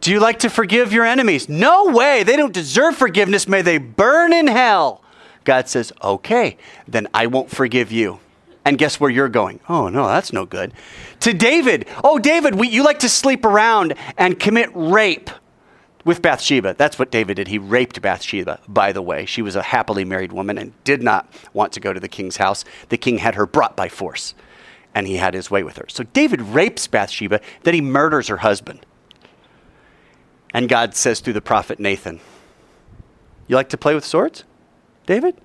Do 0.00 0.10
you 0.10 0.20
like 0.20 0.38
to 0.38 0.48
forgive 0.48 0.90
your 0.90 1.04
enemies? 1.04 1.46
No 1.46 1.90
way. 1.90 2.22
They 2.22 2.34
don't 2.34 2.54
deserve 2.54 2.96
forgiveness. 2.96 3.46
May 3.46 3.60
they 3.60 3.76
burn 3.76 4.32
in 4.32 4.46
hell. 4.46 5.02
God 5.44 5.68
says, 5.68 5.92
okay, 6.02 6.56
then 6.86 7.08
I 7.12 7.26
won't 7.26 7.50
forgive 7.50 7.92
you. 7.92 8.20
And 8.64 8.78
guess 8.78 9.00
where 9.00 9.10
you're 9.10 9.28
going? 9.28 9.60
Oh, 9.68 9.88
no, 9.88 10.06
that's 10.06 10.32
no 10.32 10.46
good. 10.46 10.72
To 11.20 11.32
David. 11.32 11.86
Oh, 12.04 12.18
David, 12.18 12.54
we, 12.54 12.68
you 12.68 12.82
like 12.84 13.00
to 13.00 13.08
sleep 13.08 13.44
around 13.44 13.94
and 14.16 14.38
commit 14.38 14.70
rape 14.74 15.30
with 16.08 16.22
Bathsheba. 16.22 16.74
That's 16.78 16.98
what 16.98 17.10
David 17.10 17.34
did. 17.34 17.48
He 17.48 17.58
raped 17.58 18.00
Bathsheba, 18.00 18.60
by 18.66 18.92
the 18.92 19.02
way. 19.02 19.26
She 19.26 19.42
was 19.42 19.54
a 19.54 19.62
happily 19.62 20.06
married 20.06 20.32
woman 20.32 20.56
and 20.56 20.72
did 20.82 21.02
not 21.02 21.30
want 21.52 21.70
to 21.74 21.80
go 21.80 21.92
to 21.92 22.00
the 22.00 22.08
king's 22.08 22.38
house. 22.38 22.64
The 22.88 22.96
king 22.96 23.18
had 23.18 23.34
her 23.34 23.44
brought 23.44 23.76
by 23.76 23.90
force, 23.90 24.34
and 24.94 25.06
he 25.06 25.16
had 25.18 25.34
his 25.34 25.50
way 25.50 25.62
with 25.62 25.76
her. 25.76 25.84
So 25.88 26.04
David 26.04 26.40
rapes 26.40 26.86
Bathsheba, 26.86 27.42
then 27.62 27.74
he 27.74 27.82
murders 27.82 28.28
her 28.28 28.38
husband. 28.38 28.86
And 30.54 30.66
God 30.66 30.94
says 30.94 31.20
through 31.20 31.34
the 31.34 31.42
prophet 31.42 31.78
Nathan, 31.78 32.20
You 33.46 33.56
like 33.56 33.68
to 33.68 33.76
play 33.76 33.94
with 33.94 34.06
swords, 34.06 34.44
David? 35.04 35.36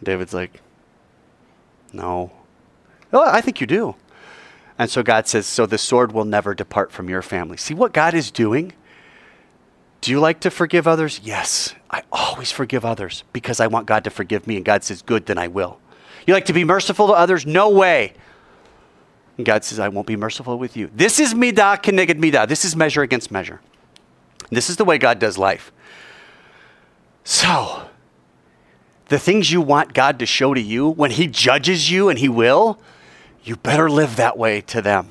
David's 0.00 0.32
like, 0.32 0.60
No. 1.92 2.30
Oh, 3.12 3.28
I 3.28 3.40
think 3.40 3.60
you 3.60 3.66
do. 3.66 3.96
And 4.78 4.88
so 4.88 5.02
God 5.02 5.26
says, 5.26 5.44
So 5.44 5.66
the 5.66 5.76
sword 5.76 6.12
will 6.12 6.24
never 6.24 6.54
depart 6.54 6.92
from 6.92 7.08
your 7.08 7.20
family. 7.20 7.56
See 7.56 7.74
what 7.74 7.92
God 7.92 8.14
is 8.14 8.30
doing? 8.30 8.74
Do 10.00 10.10
you 10.10 10.20
like 10.20 10.40
to 10.40 10.50
forgive 10.50 10.86
others? 10.86 11.20
Yes. 11.22 11.74
I 11.90 12.02
always 12.12 12.52
forgive 12.52 12.84
others 12.84 13.24
because 13.32 13.60
I 13.60 13.66
want 13.66 13.86
God 13.86 14.04
to 14.04 14.10
forgive 14.10 14.46
me. 14.46 14.56
And 14.56 14.64
God 14.64 14.84
says, 14.84 15.02
Good, 15.02 15.26
then 15.26 15.38
I 15.38 15.48
will. 15.48 15.80
You 16.26 16.34
like 16.34 16.44
to 16.46 16.52
be 16.52 16.64
merciful 16.64 17.08
to 17.08 17.14
others? 17.14 17.46
No 17.46 17.70
way. 17.70 18.12
And 19.36 19.46
God 19.46 19.64
says, 19.64 19.78
I 19.78 19.88
won't 19.88 20.06
be 20.06 20.16
merciful 20.16 20.58
with 20.58 20.76
you. 20.76 20.90
This 20.94 21.18
is 21.20 21.32
midah 21.32 21.82
keneged 21.82 22.20
midah. 22.20 22.46
This 22.46 22.64
is 22.64 22.76
measure 22.76 23.02
against 23.02 23.30
measure. 23.30 23.60
This 24.50 24.68
is 24.68 24.76
the 24.76 24.84
way 24.84 24.98
God 24.98 25.18
does 25.18 25.38
life. 25.38 25.72
So, 27.24 27.88
the 29.08 29.18
things 29.18 29.50
you 29.50 29.60
want 29.60 29.94
God 29.94 30.18
to 30.18 30.26
show 30.26 30.54
to 30.54 30.60
you 30.60 30.88
when 30.88 31.10
He 31.10 31.26
judges 31.26 31.90
you, 31.90 32.08
and 32.08 32.18
He 32.18 32.28
will, 32.28 32.80
you 33.44 33.56
better 33.56 33.90
live 33.90 34.16
that 34.16 34.36
way 34.36 34.60
to 34.62 34.82
them. 34.82 35.10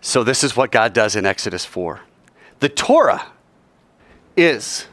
So, 0.00 0.24
this 0.24 0.42
is 0.42 0.56
what 0.56 0.72
God 0.72 0.92
does 0.92 1.14
in 1.14 1.26
Exodus 1.26 1.64
4. 1.64 2.00
The 2.60 2.68
Torah 2.68 3.31
is 4.36 4.86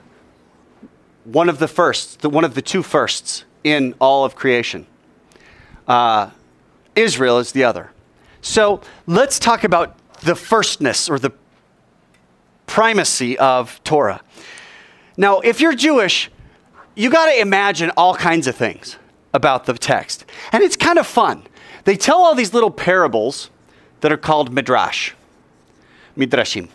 one 1.24 1.50
of 1.50 1.60
the 1.60 1.67
firsts, 1.67 2.15
the, 2.17 2.29
one 2.29 2.43
of 2.43 2.55
the 2.55 2.62
two 2.62 2.84
firsts 2.84 3.46
in 3.63 3.93
all 4.00 4.25
of 4.25 4.36
creation. 4.36 4.86
Uh, 5.88 6.31
Israel 6.96 7.39
is 7.39 7.51
the 7.51 7.63
other. 7.63 7.91
So 8.41 8.81
let's 9.05 9.39
talk 9.39 9.63
about 9.63 9.98
the 10.22 10.36
firstness 10.36 11.10
or 11.10 11.19
the 11.19 11.31
primacy 12.65 13.38
of 13.38 13.81
Torah. 13.84 14.22
Now, 15.17 15.39
if 15.39 15.60
you're 15.60 15.75
Jewish, 15.75 16.29
you 16.96 17.10
got 17.10 17.25
to 17.27 17.39
imagine 17.39 17.91
all 17.98 18.15
kinds 18.15 18.48
of 18.48 18.55
things 18.55 18.98
about 19.34 19.65
the 19.65 19.74
text. 19.74 20.25
And 20.51 20.63
it's 20.63 20.75
kind 20.75 20.98
of 20.98 21.08
fun. 21.08 21.43
They 21.86 21.96
tell 21.96 22.24
all 22.24 22.36
these 22.36 22.53
little 22.53 22.72
parables 22.72 23.50
that 24.01 24.12
are 24.12 24.17
called 24.17 24.53
midrash, 24.53 25.13
midrashim. 26.17 26.69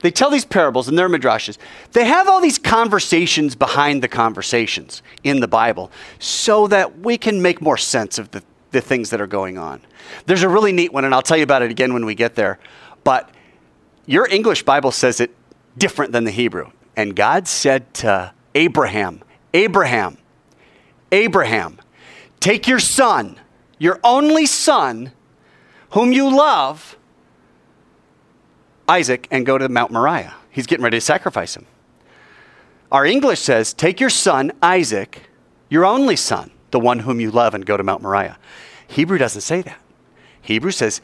They 0.00 0.10
tell 0.10 0.30
these 0.30 0.44
parables 0.44 0.88
and 0.88 0.98
they're 0.98 1.08
midrashes. 1.08 1.58
They 1.92 2.04
have 2.04 2.28
all 2.28 2.40
these 2.40 2.58
conversations 2.58 3.54
behind 3.54 4.02
the 4.02 4.08
conversations 4.08 5.02
in 5.22 5.40
the 5.40 5.48
Bible 5.48 5.90
so 6.18 6.66
that 6.68 7.00
we 7.00 7.18
can 7.18 7.42
make 7.42 7.60
more 7.60 7.76
sense 7.76 8.18
of 8.18 8.30
the, 8.30 8.42
the 8.70 8.80
things 8.80 9.10
that 9.10 9.20
are 9.20 9.26
going 9.26 9.58
on. 9.58 9.82
There's 10.26 10.42
a 10.42 10.48
really 10.48 10.72
neat 10.72 10.92
one, 10.92 11.04
and 11.04 11.14
I'll 11.14 11.22
tell 11.22 11.36
you 11.36 11.42
about 11.42 11.62
it 11.62 11.70
again 11.70 11.92
when 11.92 12.06
we 12.06 12.14
get 12.14 12.34
there. 12.34 12.58
But 13.04 13.30
your 14.06 14.26
English 14.26 14.62
Bible 14.62 14.90
says 14.90 15.20
it 15.20 15.34
different 15.76 16.12
than 16.12 16.24
the 16.24 16.30
Hebrew. 16.30 16.70
And 16.96 17.14
God 17.14 17.46
said 17.46 17.92
to 17.94 18.32
Abraham, 18.54 19.22
Abraham, 19.54 20.18
Abraham, 21.12 21.78
take 22.40 22.66
your 22.66 22.78
son, 22.78 23.38
your 23.78 24.00
only 24.02 24.46
son, 24.46 25.12
whom 25.90 26.12
you 26.12 26.34
love, 26.34 26.96
Isaac, 28.90 29.28
and 29.30 29.46
go 29.46 29.56
to 29.56 29.68
Mount 29.68 29.92
Moriah. 29.92 30.34
He's 30.50 30.66
getting 30.66 30.82
ready 30.82 30.96
to 30.96 31.00
sacrifice 31.00 31.56
him. 31.56 31.64
Our 32.90 33.06
English 33.06 33.38
says, 33.38 33.72
take 33.72 34.00
your 34.00 34.10
son, 34.10 34.50
Isaac, 34.60 35.22
your 35.68 35.84
only 35.84 36.16
son, 36.16 36.50
the 36.72 36.80
one 36.80 37.00
whom 37.00 37.20
you 37.20 37.30
love, 37.30 37.54
and 37.54 37.64
go 37.64 37.76
to 37.76 37.84
Mount 37.84 38.02
Moriah. 38.02 38.36
Hebrew 38.88 39.16
doesn't 39.16 39.42
say 39.42 39.62
that. 39.62 39.78
Hebrew 40.42 40.72
says, 40.72 41.00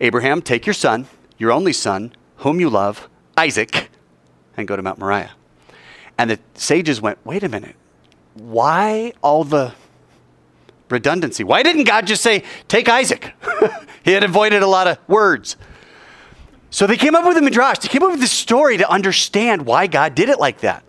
Abraham, 0.00 0.42
take 0.42 0.66
your 0.66 0.74
son, 0.74 1.06
your 1.38 1.50
only 1.50 1.72
son, 1.72 2.12
whom 2.36 2.60
you 2.60 2.68
love, 2.68 3.08
Isaac, 3.38 3.90
and 4.58 4.68
go 4.68 4.76
to 4.76 4.82
Mount 4.82 4.98
Moriah. 4.98 5.32
And 6.18 6.30
the 6.30 6.38
sages 6.54 7.00
went, 7.00 7.18
wait 7.24 7.42
a 7.42 7.48
minute, 7.48 7.76
why 8.34 9.14
all 9.22 9.44
the 9.44 9.72
redundancy? 10.90 11.42
Why 11.42 11.62
didn't 11.62 11.84
God 11.84 12.06
just 12.06 12.22
say, 12.22 12.44
take 12.68 12.90
Isaac? 12.90 13.32
he 14.04 14.12
had 14.12 14.24
avoided 14.24 14.62
a 14.62 14.66
lot 14.66 14.86
of 14.86 14.98
words. 15.08 15.56
So 16.70 16.86
they 16.86 16.96
came 16.96 17.14
up 17.14 17.26
with 17.26 17.36
a 17.36 17.42
midrash. 17.42 17.78
They 17.78 17.88
came 17.88 18.02
up 18.02 18.12
with 18.12 18.20
this 18.20 18.32
story 18.32 18.76
to 18.78 18.88
understand 18.88 19.66
why 19.66 19.88
God 19.88 20.14
did 20.14 20.28
it 20.28 20.38
like 20.38 20.60
that. 20.60 20.84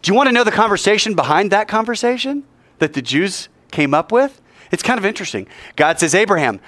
Do 0.00 0.10
you 0.10 0.16
want 0.16 0.28
to 0.28 0.32
know 0.32 0.44
the 0.44 0.52
conversation 0.52 1.14
behind 1.14 1.50
that 1.50 1.68
conversation 1.68 2.44
that 2.78 2.92
the 2.92 3.02
Jews 3.02 3.48
came 3.70 3.94
up 3.94 4.12
with? 4.12 4.40
It's 4.70 4.82
kind 4.82 4.98
of 4.98 5.04
interesting. 5.04 5.46
God 5.76 5.98
says, 6.00 6.14
Abraham, 6.14 6.60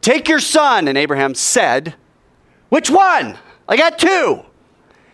take 0.00 0.28
your 0.28 0.40
son. 0.40 0.88
And 0.88 0.96
Abraham 0.96 1.34
said, 1.34 1.94
Which 2.68 2.90
one? 2.90 3.38
I 3.68 3.76
got 3.76 3.98
two. 3.98 4.44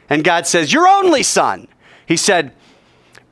And 0.08 0.22
God 0.22 0.46
says, 0.46 0.72
Your 0.72 0.86
only 0.86 1.22
son. 1.22 1.68
He 2.06 2.16
said, 2.16 2.54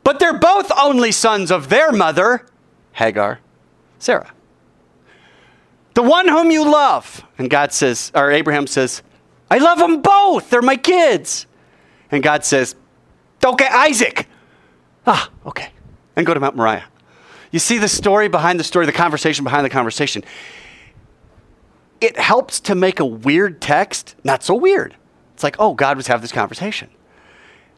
But 0.03 0.19
they're 0.19 0.39
both 0.39 0.73
only 0.73 1.13
sons 1.13 1.51
of 1.51 1.69
their 1.69 1.93
mother, 1.93 2.47
Hagar, 2.93 3.41
Sarah. 3.99 4.33
The 5.95 6.03
one 6.03 6.29
whom 6.29 6.51
you 6.51 6.71
love. 6.71 7.25
And 7.39 7.49
God 7.49 7.73
says, 7.73 8.11
or 8.15 8.33
Abraham 8.33 8.67
says, 8.67 9.03
I 9.51 9.59
love 9.59 9.79
them 9.79 10.01
both. 10.03 10.51
They're 10.51 10.63
my 10.63 10.77
kids. 10.77 11.47
And 12.11 12.23
God 12.23 12.45
says, 12.45 12.75
Okay, 13.45 13.67
Isaac. 13.67 14.27
Ah, 15.07 15.31
okay. 15.45 15.69
And 16.17 16.25
go 16.25 16.33
to 16.33 16.41
Mount 16.41 16.57
Moriah. 16.57 16.85
You 17.51 17.59
see 17.59 17.79
the 17.79 17.89
story 17.89 18.29
behind 18.29 18.59
the 18.59 18.65
story, 18.65 18.87
the 18.87 18.93
conversation 18.93 19.45
behind 19.45 19.65
the 19.65 19.71
conversation. 19.71 20.25
it 22.01 22.19
helps 22.19 22.61
to 22.61 22.75
make 22.75 23.01
a 23.01 23.05
weird 23.05 23.61
text 23.61 24.17
not 24.25 24.43
so 24.43 24.55
weird. 24.55 24.97
It's 25.35 25.43
like, 25.43 25.57
oh, 25.59 25.75
God 25.75 25.97
was 25.97 26.07
having 26.07 26.23
this 26.23 26.33
conversation. 26.33 26.91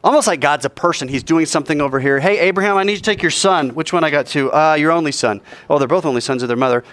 Almost 0.04 0.26
like 0.26 0.40
God's 0.40 0.64
a 0.64 0.70
person. 0.70 1.08
He's 1.08 1.23
doing 1.23 1.46
something 1.46 1.80
over 1.80 1.99
here. 1.99 2.20
Hey, 2.20 2.38
Abraham, 2.38 2.76
I 2.76 2.85
need 2.85 2.92
you 2.92 2.99
to 2.99 3.02
take 3.02 3.23
your 3.23 3.30
son. 3.30 3.70
Which 3.70 3.92
one 3.92 4.04
I 4.04 4.11
got 4.11 4.26
to? 4.28 4.52
Uh, 4.52 4.75
your 4.75 4.92
only 4.92 5.12
son. 5.12 5.40
Oh, 5.68 5.78
they're 5.78 5.88
both 5.88 6.04
only 6.04 6.20
sons 6.20 6.42
of 6.42 6.49
their 6.49 6.56
mother. 6.56 6.85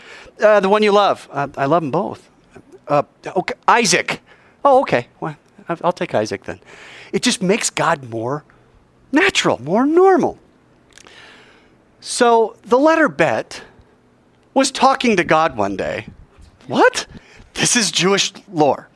Uh, 0.41 0.59
the 0.59 0.69
one 0.69 0.83
you 0.83 0.91
love. 0.91 1.29
Uh, 1.31 1.47
I 1.57 1.65
love 1.65 1.83
them 1.83 1.91
both. 1.91 2.29
Uh, 2.87 3.03
okay, 3.27 3.53
Isaac. 3.67 4.21
Oh, 4.63 4.81
okay. 4.81 5.07
Well, 5.19 5.35
I'll 5.67 5.91
take 5.91 6.13
Isaac 6.13 6.43
then. 6.43 6.59
It 7.11 7.21
just 7.21 7.41
makes 7.41 7.69
God 7.69 8.09
more 8.09 8.43
natural, 9.11 9.61
more 9.61 9.85
normal. 9.85 10.39
So 11.99 12.57
the 12.63 12.77
letter 12.77 13.07
Bet 13.07 13.63
was 14.53 14.71
talking 14.71 15.15
to 15.17 15.23
God 15.23 15.55
one 15.57 15.77
day. 15.77 16.07
What? 16.67 17.07
This 17.53 17.75
is 17.75 17.91
Jewish 17.91 18.33
lore. 18.51 18.89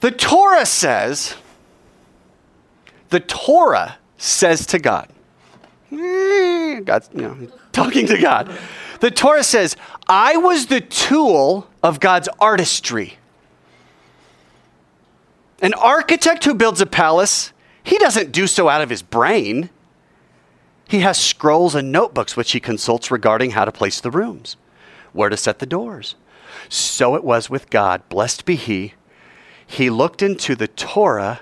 The 0.00 0.10
Torah 0.10 0.66
says, 0.66 1.34
the 3.10 3.20
Torah 3.20 3.98
says 4.16 4.66
to 4.66 4.78
God, 4.78 5.08
Eh, 5.92 6.80
God's, 6.80 7.08
you 7.14 7.22
know, 7.22 7.36
talking 7.72 8.06
to 8.06 8.18
God. 8.18 8.50
The 9.00 9.10
Torah 9.10 9.42
says, 9.42 9.76
I 10.06 10.36
was 10.36 10.66
the 10.66 10.80
tool 10.80 11.68
of 11.82 12.00
God's 12.00 12.28
artistry. 12.40 13.17
An 15.60 15.74
architect 15.74 16.44
who 16.44 16.54
builds 16.54 16.80
a 16.80 16.86
palace, 16.86 17.52
he 17.82 17.98
doesn't 17.98 18.32
do 18.32 18.46
so 18.46 18.68
out 18.68 18.80
of 18.80 18.90
his 18.90 19.02
brain. 19.02 19.70
He 20.88 21.00
has 21.00 21.20
scrolls 21.20 21.74
and 21.74 21.90
notebooks 21.90 22.36
which 22.36 22.52
he 22.52 22.60
consults 22.60 23.10
regarding 23.10 23.50
how 23.50 23.64
to 23.64 23.72
place 23.72 24.00
the 24.00 24.10
rooms, 24.10 24.56
where 25.12 25.28
to 25.28 25.36
set 25.36 25.58
the 25.58 25.66
doors. 25.66 26.14
So 26.68 27.14
it 27.14 27.24
was 27.24 27.50
with 27.50 27.70
God, 27.70 28.08
blessed 28.08 28.44
be 28.44 28.56
he. 28.56 28.94
He 29.66 29.90
looked 29.90 30.22
into 30.22 30.54
the 30.54 30.68
Torah 30.68 31.40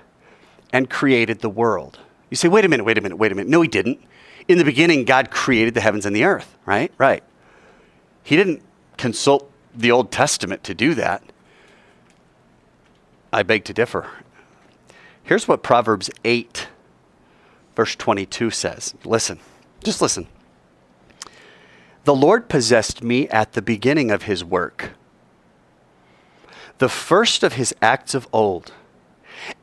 and 0.72 0.90
created 0.90 1.40
the 1.40 1.50
world. 1.50 2.00
You 2.30 2.36
say, 2.36 2.48
wait 2.48 2.64
a 2.64 2.68
minute, 2.68 2.84
wait 2.84 2.98
a 2.98 3.00
minute, 3.00 3.16
wait 3.16 3.32
a 3.32 3.34
minute. 3.34 3.48
No, 3.48 3.62
he 3.62 3.68
didn't. 3.68 4.00
In 4.48 4.58
the 4.58 4.64
beginning, 4.64 5.04
God 5.04 5.30
created 5.30 5.74
the 5.74 5.80
heavens 5.80 6.06
and 6.06 6.14
the 6.14 6.24
earth, 6.24 6.56
right? 6.66 6.92
Right. 6.98 7.22
He 8.22 8.36
didn't 8.36 8.62
consult 8.96 9.50
the 9.74 9.92
Old 9.92 10.10
Testament 10.10 10.64
to 10.64 10.74
do 10.74 10.94
that. 10.94 11.22
I 13.36 13.42
beg 13.42 13.64
to 13.64 13.74
differ. 13.74 14.06
Here's 15.22 15.46
what 15.46 15.62
Proverbs 15.62 16.08
8, 16.24 16.68
verse 17.74 17.94
22 17.94 18.50
says. 18.50 18.94
Listen, 19.04 19.40
just 19.84 20.00
listen. 20.00 20.26
The 22.04 22.14
Lord 22.14 22.48
possessed 22.48 23.02
me 23.02 23.28
at 23.28 23.52
the 23.52 23.60
beginning 23.60 24.10
of 24.10 24.22
his 24.22 24.42
work, 24.42 24.92
the 26.78 26.88
first 26.88 27.42
of 27.42 27.52
his 27.52 27.74
acts 27.82 28.14
of 28.14 28.26
old. 28.32 28.72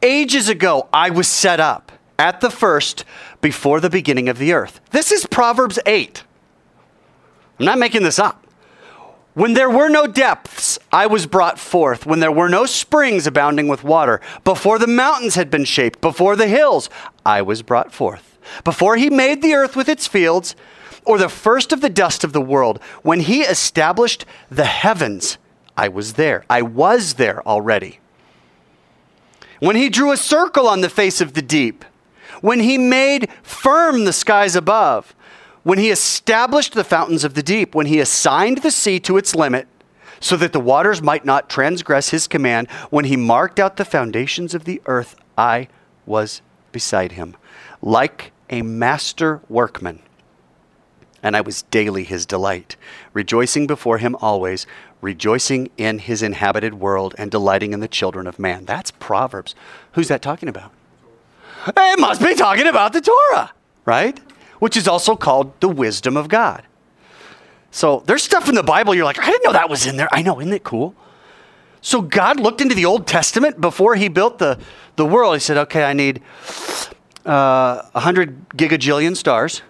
Ages 0.03 0.49
ago, 0.49 0.87
I 0.93 1.09
was 1.09 1.27
set 1.27 1.59
up 1.59 1.91
at 2.19 2.41
the 2.41 2.51
first 2.51 3.03
before 3.41 3.79
the 3.79 3.89
beginning 3.89 4.29
of 4.29 4.37
the 4.37 4.53
earth. 4.53 4.81
This 4.91 5.11
is 5.11 5.25
Proverbs 5.25 5.79
8. 5.87 6.23
I'm 7.57 7.65
not 7.65 7.79
making 7.79 8.03
this 8.03 8.19
up. 8.19 8.42
When 9.33 9.53
there 9.53 9.69
were 9.69 9.89
no 9.89 10.05
depths, 10.05 10.77
I 10.91 11.07
was 11.07 11.25
brought 11.25 11.59
forth. 11.59 12.05
When 12.05 12.19
there 12.19 12.31
were 12.31 12.49
no 12.49 12.65
springs 12.65 13.25
abounding 13.25 13.67
with 13.67 13.83
water, 13.83 14.21
before 14.43 14.77
the 14.77 14.87
mountains 14.87 15.35
had 15.35 15.49
been 15.49 15.65
shaped, 15.65 16.01
before 16.01 16.35
the 16.35 16.47
hills, 16.47 16.89
I 17.25 17.41
was 17.41 17.63
brought 17.63 17.91
forth. 17.91 18.37
Before 18.63 18.95
he 18.95 19.09
made 19.09 19.41
the 19.41 19.53
earth 19.53 19.75
with 19.75 19.89
its 19.89 20.05
fields, 20.05 20.55
or 21.05 21.17
the 21.17 21.29
first 21.29 21.73
of 21.73 21.81
the 21.81 21.89
dust 21.89 22.23
of 22.23 22.33
the 22.33 22.41
world, 22.41 22.79
when 23.01 23.21
he 23.21 23.41
established 23.41 24.25
the 24.51 24.65
heavens, 24.65 25.37
I 25.75 25.87
was 25.87 26.13
there. 26.13 26.45
I 26.49 26.61
was 26.61 27.15
there 27.15 27.45
already. 27.47 27.99
When 29.59 29.75
he 29.75 29.89
drew 29.89 30.11
a 30.11 30.17
circle 30.17 30.67
on 30.67 30.81
the 30.81 30.89
face 30.89 31.21
of 31.21 31.33
the 31.33 31.41
deep, 31.41 31.83
when 32.41 32.59
he 32.59 32.77
made 32.77 33.29
firm 33.41 34.05
the 34.05 34.13
skies 34.13 34.55
above, 34.55 35.15
when 35.63 35.77
he 35.77 35.89
established 35.89 36.73
the 36.73 36.83
fountains 36.83 37.23
of 37.23 37.33
the 37.33 37.43
deep, 37.43 37.73
when 37.73 37.85
he 37.85 37.99
assigned 37.99 38.59
the 38.59 38.71
sea 38.71 38.99
to 39.01 39.17
its 39.17 39.33
limit, 39.33 39.67
so 40.19 40.37
that 40.37 40.53
the 40.53 40.59
waters 40.59 41.01
might 41.01 41.25
not 41.25 41.49
transgress 41.49 42.09
his 42.09 42.27
command, 42.27 42.69
when 42.89 43.05
he 43.05 43.17
marked 43.17 43.59
out 43.59 43.77
the 43.77 43.85
foundations 43.85 44.53
of 44.53 44.65
the 44.65 44.81
earth, 44.85 45.15
I 45.37 45.67
was 46.05 46.41
beside 46.71 47.13
him, 47.13 47.35
like 47.81 48.31
a 48.49 48.61
master 48.61 49.41
workman. 49.49 49.99
And 51.21 51.35
I 51.37 51.41
was 51.41 51.63
daily 51.63 52.03
his 52.03 52.25
delight, 52.25 52.75
rejoicing 53.13 53.67
before 53.67 53.97
him 53.97 54.15
always, 54.19 54.67
rejoicing 55.01 55.69
in 55.77 55.99
his 55.99 56.21
inhabited 56.21 56.75
world, 56.75 57.15
and 57.17 57.31
delighting 57.31 57.73
in 57.73 57.79
the 57.79 57.87
children 57.87 58.27
of 58.27 58.39
man. 58.39 58.65
That's 58.65 58.91
Proverbs. 58.91 59.55
Who's 59.93 60.09
that 60.09 60.21
talking 60.21 60.49
about? 60.49 60.71
It 61.67 61.99
must 61.99 62.21
be 62.21 62.35
talking 62.35 62.67
about 62.67 62.91
the 62.91 63.01
Torah, 63.01 63.51
right? 63.85 64.19
Which 64.63 64.77
is 64.77 64.87
also 64.87 65.17
called 65.17 65.59
the 65.59 65.67
wisdom 65.67 66.15
of 66.15 66.29
God. 66.29 66.63
So 67.69 68.01
there's 68.05 68.23
stuff 68.23 68.47
in 68.47 68.55
the 68.55 68.63
Bible 68.63 68.95
you're 68.95 69.03
like, 69.03 69.19
I 69.19 69.25
didn't 69.25 69.43
know 69.43 69.51
that 69.51 69.69
was 69.69 69.85
in 69.85 69.97
there. 69.97 70.07
I 70.13 70.21
know, 70.21 70.39
isn't 70.39 70.53
it 70.53 70.63
cool? 70.63 70.95
So 71.81 72.01
God 72.01 72.39
looked 72.39 72.61
into 72.61 72.73
the 72.73 72.85
Old 72.85 73.05
Testament 73.05 73.59
before 73.59 73.95
he 73.95 74.07
built 74.07 74.39
the, 74.39 74.57
the 74.95 75.05
world. 75.05 75.33
He 75.33 75.41
said, 75.41 75.57
okay, 75.57 75.83
I 75.83 75.91
need 75.91 76.21
uh, 77.25 77.81
100 77.91 78.51
gigajillion 78.51 79.17
stars. 79.17 79.63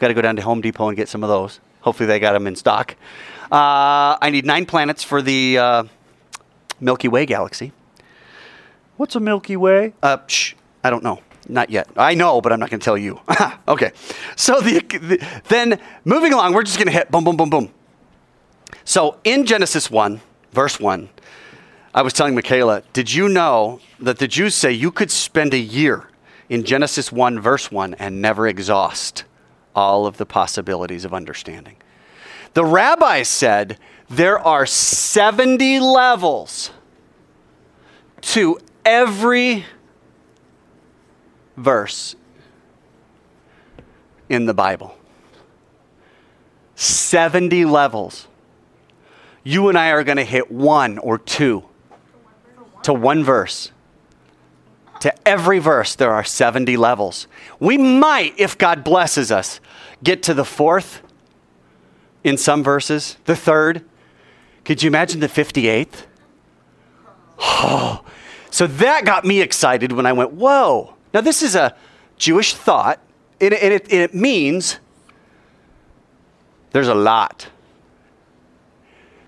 Got 0.00 0.08
to 0.08 0.14
go 0.14 0.22
down 0.22 0.34
to 0.34 0.42
Home 0.42 0.62
Depot 0.62 0.88
and 0.88 0.96
get 0.96 1.08
some 1.08 1.22
of 1.22 1.28
those. 1.28 1.60
Hopefully 1.82 2.08
they 2.08 2.18
got 2.18 2.32
them 2.32 2.48
in 2.48 2.56
stock. 2.56 2.96
Uh, 3.52 4.18
I 4.20 4.30
need 4.32 4.44
nine 4.44 4.66
planets 4.66 5.04
for 5.04 5.22
the 5.22 5.58
uh, 5.58 5.84
Milky 6.80 7.06
Way 7.06 7.24
galaxy. 7.24 7.70
What's 8.96 9.14
a 9.14 9.20
Milky 9.20 9.56
Way? 9.56 9.94
Uh, 10.02 10.18
shh, 10.26 10.54
I 10.82 10.90
don't 10.90 11.04
know. 11.04 11.22
Not 11.48 11.70
yet. 11.70 11.88
I 11.96 12.14
know, 12.14 12.40
but 12.40 12.52
I'm 12.52 12.60
not 12.60 12.70
going 12.70 12.80
to 12.80 12.84
tell 12.84 12.98
you. 12.98 13.20
okay. 13.68 13.92
So 14.36 14.60
the, 14.60 14.80
the, 14.80 15.40
then 15.48 15.80
moving 16.04 16.32
along, 16.32 16.52
we're 16.52 16.62
just 16.62 16.76
going 16.76 16.86
to 16.86 16.92
hit 16.92 17.10
boom, 17.10 17.24
boom, 17.24 17.36
boom, 17.36 17.50
boom. 17.50 17.70
So 18.84 19.18
in 19.24 19.46
Genesis 19.46 19.90
1, 19.90 20.20
verse 20.52 20.78
1, 20.78 21.08
I 21.94 22.02
was 22.02 22.12
telling 22.12 22.34
Michaela, 22.34 22.82
did 22.92 23.12
you 23.12 23.28
know 23.28 23.80
that 23.98 24.18
the 24.18 24.28
Jews 24.28 24.54
say 24.54 24.72
you 24.72 24.90
could 24.90 25.10
spend 25.10 25.54
a 25.54 25.58
year 25.58 26.08
in 26.50 26.64
Genesis 26.64 27.10
1, 27.10 27.40
verse 27.40 27.72
1, 27.72 27.94
and 27.94 28.20
never 28.20 28.46
exhaust 28.46 29.24
all 29.74 30.06
of 30.06 30.18
the 30.18 30.26
possibilities 30.26 31.04
of 31.04 31.14
understanding? 31.14 31.76
The 32.52 32.64
rabbis 32.64 33.28
said 33.28 33.78
there 34.10 34.38
are 34.38 34.66
70 34.66 35.80
levels 35.80 36.70
to 38.20 38.58
every 38.84 39.64
verse 41.58 42.16
in 44.28 44.46
the 44.46 44.54
Bible. 44.54 44.96
70 46.74 47.64
levels. 47.64 48.28
You 49.42 49.68
and 49.68 49.78
I 49.78 49.88
are 49.90 50.04
going 50.04 50.18
to 50.18 50.24
hit 50.24 50.50
one 50.50 50.98
or 50.98 51.18
two 51.18 51.64
to 52.82 52.92
one 52.92 53.24
verse. 53.24 53.72
To 55.00 55.28
every 55.28 55.58
verse, 55.58 55.94
there 55.94 56.12
are 56.12 56.24
70 56.24 56.76
levels. 56.76 57.26
We 57.60 57.78
might, 57.78 58.34
if 58.36 58.58
God 58.58 58.84
blesses 58.84 59.30
us, 59.30 59.60
get 60.02 60.22
to 60.24 60.34
the 60.34 60.44
fourth 60.44 61.02
in 62.24 62.36
some 62.36 62.62
verses, 62.62 63.16
the 63.24 63.36
third. 63.36 63.84
Could 64.64 64.82
you 64.82 64.88
imagine 64.88 65.20
the 65.20 65.28
58th? 65.28 66.04
Oh, 67.40 68.04
so 68.50 68.66
that 68.66 69.04
got 69.04 69.24
me 69.24 69.40
excited 69.40 69.92
when 69.92 70.06
I 70.06 70.12
went, 70.12 70.32
whoa. 70.32 70.94
Now, 71.12 71.20
this 71.20 71.42
is 71.42 71.54
a 71.54 71.74
Jewish 72.16 72.54
thought, 72.54 73.00
and 73.40 73.54
it, 73.54 73.62
and 73.62 73.72
it, 73.74 73.82
and 73.84 74.02
it 74.02 74.14
means 74.14 74.78
there's 76.72 76.88
a 76.88 76.94
lot. 76.94 77.48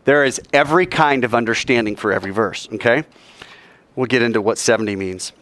There 0.05 0.25
is 0.25 0.41
every 0.53 0.87
kind 0.87 1.25
of 1.25 1.35
understanding 1.35 1.97
for 1.97 2.13
every 2.13 2.31
verse, 2.31 2.69
okay? 2.75 3.05
We'll 3.95 4.07
get 4.07 4.23
into 4.23 4.41
what 4.41 4.59
70 4.59 4.97
means. 4.97 5.33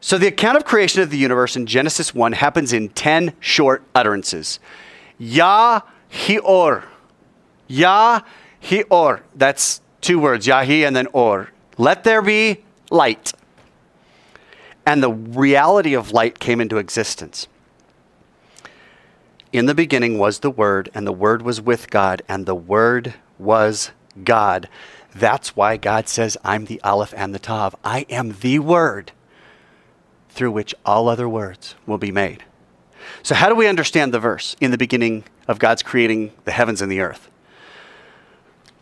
So, 0.00 0.18
the 0.18 0.26
account 0.26 0.58
of 0.58 0.64
creation 0.64 1.00
of 1.00 1.10
the 1.10 1.16
universe 1.16 1.56
in 1.56 1.66
Genesis 1.66 2.14
1 2.14 2.32
happens 2.32 2.74
in 2.74 2.90
10 2.90 3.32
short 3.40 3.82
utterances. 3.94 4.60
Yah 5.18 5.80
Hior. 6.12 6.84
Yah 7.68 8.20
Hior. 8.62 9.22
That's 9.34 9.80
two 10.02 10.18
words, 10.18 10.46
Yahi 10.46 10.84
and 10.84 10.94
then 10.94 11.06
Or. 11.12 11.50
Let 11.78 12.04
there 12.04 12.20
be 12.20 12.64
light. 12.90 13.32
And 14.86 15.02
the 15.02 15.12
reality 15.12 15.94
of 15.94 16.12
light 16.12 16.38
came 16.38 16.60
into 16.60 16.76
existence. 16.76 17.48
In 19.52 19.66
the 19.66 19.74
beginning 19.74 20.18
was 20.18 20.40
the 20.40 20.50
Word, 20.50 20.90
and 20.94 21.06
the 21.06 21.12
Word 21.12 21.42
was 21.42 21.60
with 21.60 21.90
God, 21.90 22.22
and 22.28 22.44
the 22.44 22.54
Word 22.54 23.14
was 23.38 23.92
God. 24.22 24.68
That's 25.14 25.54
why 25.54 25.76
God 25.76 26.08
says, 26.08 26.36
I'm 26.44 26.64
the 26.64 26.80
Aleph 26.82 27.14
and 27.16 27.34
the 27.34 27.38
Tav. 27.38 27.76
I 27.84 28.00
am 28.10 28.36
the 28.40 28.58
Word 28.58 29.12
through 30.28 30.50
which 30.50 30.74
all 30.84 31.08
other 31.08 31.28
words 31.28 31.76
will 31.86 31.98
be 31.98 32.10
made. 32.10 32.42
So, 33.22 33.34
how 33.34 33.48
do 33.48 33.54
we 33.54 33.68
understand 33.68 34.12
the 34.12 34.18
verse 34.18 34.56
in 34.60 34.72
the 34.72 34.78
beginning 34.78 35.24
of 35.46 35.58
God's 35.58 35.82
creating 35.82 36.32
the 36.44 36.52
heavens 36.52 36.82
and 36.82 36.90
the 36.90 37.00
earth? 37.00 37.30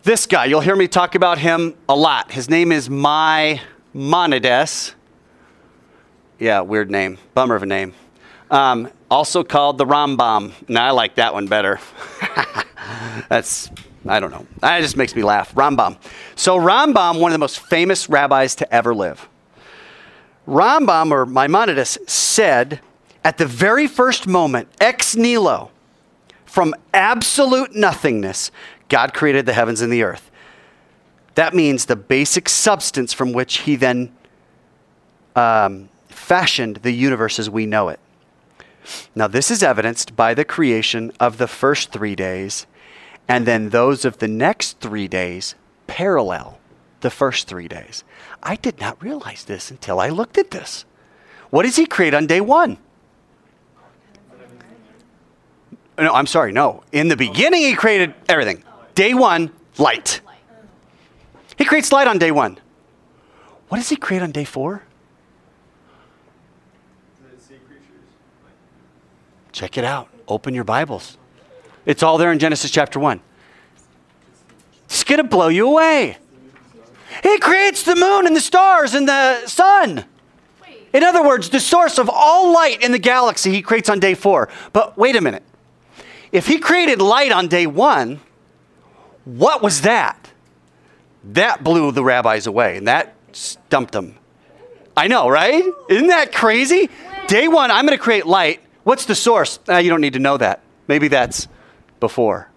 This 0.05 0.27
guy, 0.27 0.47
you'll 0.47 0.63
hear 0.63 0.75
me 0.75 0.89
talk 0.89 1.15
about 1.15 1.39
him 1.39 1.75
a 1.89 1.95
lot. 1.95 2.33
His 2.33 2.49
name 2.49 2.73
is 2.73 2.89
Maimonides. 2.89 4.95
Yeah, 6.43 6.63
weird 6.63 6.91
name. 6.91 7.19
Bummer 7.35 7.55
of 7.55 7.63
a 7.63 7.67
name. 7.67 7.95
Um, 8.51 8.91
also 9.09 9.45
called 9.45 9.79
the 9.79 9.85
Rambam. 9.85 10.51
Now 10.69 10.87
I 10.87 10.91
like 10.91 11.15
that 11.15 11.35
one 11.35 11.47
better. 11.47 11.79
That's, 13.29 13.71
I 14.09 14.19
don't 14.19 14.33
know. 14.33 14.45
That 14.59 14.81
just 14.81 14.97
makes 14.97 15.15
me 15.15 15.23
laugh. 15.23 15.55
Rambam. 15.55 15.99
So, 16.35 16.59
Rambam, 16.59 17.21
one 17.21 17.31
of 17.31 17.35
the 17.35 17.39
most 17.39 17.61
famous 17.61 18.09
rabbis 18.09 18.57
to 18.57 18.75
ever 18.75 18.93
live. 18.93 19.29
Rambam 20.49 21.13
or 21.13 21.27
Maimonides 21.27 21.97
said 22.09 22.81
at 23.23 23.39
the 23.39 23.47
very 23.47 23.87
first 23.87 24.27
moment, 24.27 24.67
ex 24.81 25.15
nihilo, 25.15 25.71
from 26.45 26.75
absolute 26.93 27.77
nothingness, 27.77 28.51
God 28.89 29.15
created 29.15 29.47
the 29.47 29.53
heavens 29.53 29.81
and 29.81 29.93
the 29.93 30.03
earth. 30.03 30.29
That 31.37 31.55
means 31.55 31.85
the 31.85 31.95
basic 31.95 32.49
substance 32.49 33.13
from 33.13 33.33
which 33.33 33.59
he 33.59 33.77
then 33.77 34.13
um, 35.37 35.89
fashioned 36.33 36.77
the 36.77 36.93
universe 36.93 37.39
as 37.39 37.51
we 37.51 37.67
know 37.67 37.91
it. 37.91 38.01
Now, 39.15 39.27
this 39.27 39.51
is 39.51 39.63
evidenced 39.63 40.17
by 40.17 40.33
the 40.33 40.47
creation 40.47 41.13
of 41.21 41.37
the 41.37 41.47
first 41.47 41.93
three 41.93 42.15
days, 42.15 42.67
and 43.29 43.45
then 43.45 43.69
those 43.69 44.07
of 44.07 44.17
the 44.17 44.29
next 44.29 44.81
three 44.81 45.07
days 45.09 45.57
parallel 45.87 46.59
the 47.03 47.11
first 47.11 47.49
three 47.49 47.69
days. 47.69 48.03
I 48.43 48.57
did 48.57 48.81
not 48.81 49.03
realize 49.03 49.45
this 49.45 49.71
until 49.71 50.01
I 50.01 50.09
looked 50.09 50.39
at 50.39 50.53
this. 50.53 50.87
What 51.51 51.65
does 51.65 51.77
he 51.77 51.85
create 51.85 52.15
on 52.15 52.27
day 52.27 52.41
one? 52.41 52.79
No, 55.99 56.15
I'm 56.15 56.27
sorry, 56.27 56.53
no. 56.53 56.83
In 56.93 57.09
the 57.09 57.17
beginning, 57.17 57.61
he 57.61 57.75
created 57.75 58.15
everything. 58.27 58.65
Day 58.95 59.13
one, 59.13 59.51
light. 59.77 60.23
He 61.59 61.67
creates 61.67 61.93
light 61.93 62.09
on 62.09 62.17
day 62.17 62.31
one. 62.31 62.59
What 63.69 63.77
does 63.77 63.91
he 63.91 63.97
create 63.97 64.23
on 64.23 64.33
day 64.33 64.45
four? 64.45 64.85
Check 69.53 69.77
it 69.77 69.85
out. 69.85 70.09
Open 70.27 70.55
your 70.55 70.65
Bibles. 70.65 71.19
It's 71.85 72.03
all 72.03 72.19
there 72.19 72.33
in 72.33 72.39
Genesis 72.39 72.71
chapter 72.71 72.99
1. 72.99 73.21
It's 74.87 75.05
going 75.05 75.19
to 75.19 75.25
blow 75.25 75.49
you 75.49 75.69
away. 75.69 76.17
He 77.23 77.39
creates 77.39 77.83
the 77.83 77.95
moon 77.95 78.27
and 78.27 78.35
the 78.35 78.41
stars 78.41 78.95
and 78.95 79.07
the 79.07 79.47
sun. 79.47 80.05
In 80.93 81.03
other 81.03 81.23
words, 81.23 81.51
the 81.51 81.61
source 81.61 81.99
of 81.99 82.11
all 82.11 82.53
light 82.53 82.83
in 82.83 82.93
the 82.93 82.99
galaxy 82.99 83.51
he 83.51 83.63
creates 83.63 83.89
on 83.89 84.01
day 84.01 84.15
four. 84.15 84.49
But 84.73 84.97
wait 84.97 85.17
a 85.17 85.21
minute. 85.21 85.43
If 86.31 86.47
he 86.47 86.59
created 86.59 87.01
light 87.01 87.33
on 87.33 87.49
day 87.49 87.67
one, 87.67 88.21
what 89.25 89.63
was 89.63 89.83
that? 89.83 90.31
That 91.25 91.63
blew 91.63 91.93
the 91.93 92.05
rabbis 92.05 92.47
away 92.47 92.77
and 92.77 92.89
that 92.89 93.15
stumped 93.33 93.93
them. 93.93 94.17
I 94.97 95.09
know, 95.09 95.29
right? 95.29 95.65
Isn't 95.89 96.09
that 96.09 96.33
crazy? 96.33 96.91
Day 97.27 97.49
one, 97.49 97.71
I'm 97.71 97.87
going 97.87 97.97
to 97.97 98.03
create 98.03 98.27
light. 98.27 98.61
What's 98.85 99.05
the 99.05 99.15
source? 99.15 99.59
Uh, 99.69 99.77
you 99.77 99.91
don't 99.91 100.01
need 100.01 100.15
to 100.15 100.19
know 100.19 100.37
that. 100.37 100.63
Maybe 100.89 101.09
that's 101.09 101.49
before. 102.01 102.49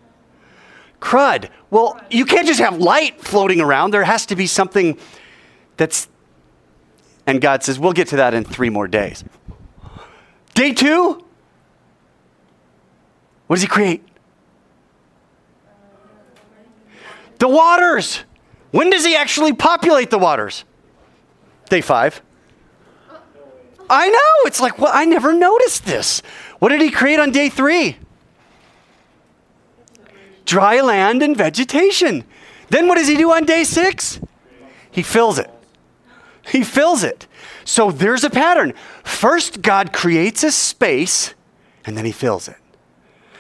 Crud. 0.99 1.49
Well, 1.69 1.99
you 2.09 2.25
can't 2.25 2.47
just 2.47 2.59
have 2.59 2.77
light 2.77 3.21
floating 3.21 3.61
around. 3.61 3.91
There 3.91 4.03
has 4.03 4.25
to 4.27 4.35
be 4.35 4.47
something 4.47 4.97
that's. 5.77 6.07
And 7.27 7.41
God 7.41 7.63
says, 7.63 7.79
we'll 7.79 7.93
get 7.93 8.07
to 8.09 8.17
that 8.17 8.33
in 8.33 8.43
three 8.43 8.69
more 8.69 8.88
days. 8.88 9.23
Day 10.53 10.73
two, 10.73 11.25
what 13.47 13.57
does 13.57 13.61
He 13.61 13.67
create? 13.67 14.03
The 17.39 17.47
waters. 17.47 18.23
When 18.71 18.89
does 18.89 19.05
He 19.05 19.15
actually 19.15 19.53
populate 19.53 20.09
the 20.09 20.19
waters? 20.19 20.65
Day 21.69 21.81
five. 21.81 22.21
I 23.89 24.10
know. 24.10 24.48
It's 24.48 24.60
like, 24.60 24.80
well, 24.80 24.91
I 24.93 25.06
never 25.06 25.34
noticed 25.34 25.86
this. 25.86 26.21
What 26.60 26.69
did 26.69 26.82
He 26.82 26.91
create 26.91 27.19
on 27.19 27.32
day 27.32 27.50
three? 27.50 27.98
dry 30.45 30.80
land 30.80 31.21
and 31.21 31.36
vegetation. 31.36 32.24
Then 32.69 32.88
what 32.88 32.95
does 32.95 33.08
he 33.08 33.17
do 33.17 33.32
on 33.32 33.45
day 33.45 33.63
six? 33.63 34.19
He 34.91 35.04
fills 35.04 35.38
it. 35.38 35.50
He 36.48 36.63
fills 36.63 37.04
it. 37.04 37.28
So 37.65 37.91
there's 37.91 38.24
a 38.24 38.30
pattern. 38.30 38.74
First, 39.04 39.62
God 39.62 39.91
creates 39.91 40.43
a 40.43 40.52
space 40.52 41.34
and 41.84 41.98
then 41.98 42.06
he 42.06 42.12
fills 42.12 42.48
it. 42.48 42.58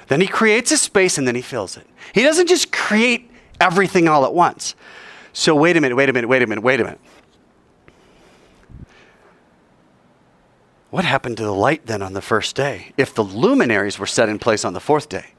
Then 0.07 0.21
he 0.21 0.27
creates 0.27 0.71
a 0.71 0.77
space 0.77 1.17
and 1.17 1.27
then 1.27 1.35
he 1.35 1.41
fills 1.41 1.77
it. 1.77 1.87
He 2.13 2.23
doesn't 2.23 2.47
just 2.47 2.71
create 2.71 3.31
everything 3.59 4.07
all 4.07 4.25
at 4.25 4.33
once. 4.33 4.75
So 5.33 5.55
wait 5.55 5.77
a 5.77 5.81
minute, 5.81 5.95
wait 5.95 6.09
a 6.09 6.13
minute, 6.13 6.27
wait 6.27 6.41
a 6.41 6.47
minute, 6.47 6.63
wait 6.63 6.79
a 6.79 6.83
minute. 6.83 6.99
What 10.95 11.03
happened 11.03 11.35
to 11.35 11.43
the 11.43 11.51
light 11.51 11.87
then 11.87 12.01
on 12.01 12.13
the 12.13 12.21
first 12.21 12.55
day 12.55 12.93
if 12.95 13.13
the 13.13 13.21
luminaries 13.21 13.99
were 13.99 14.05
set 14.05 14.29
in 14.29 14.39
place 14.39 14.63
on 14.63 14.71
the 14.71 14.79
fourth 14.79 15.09
day? 15.09 15.33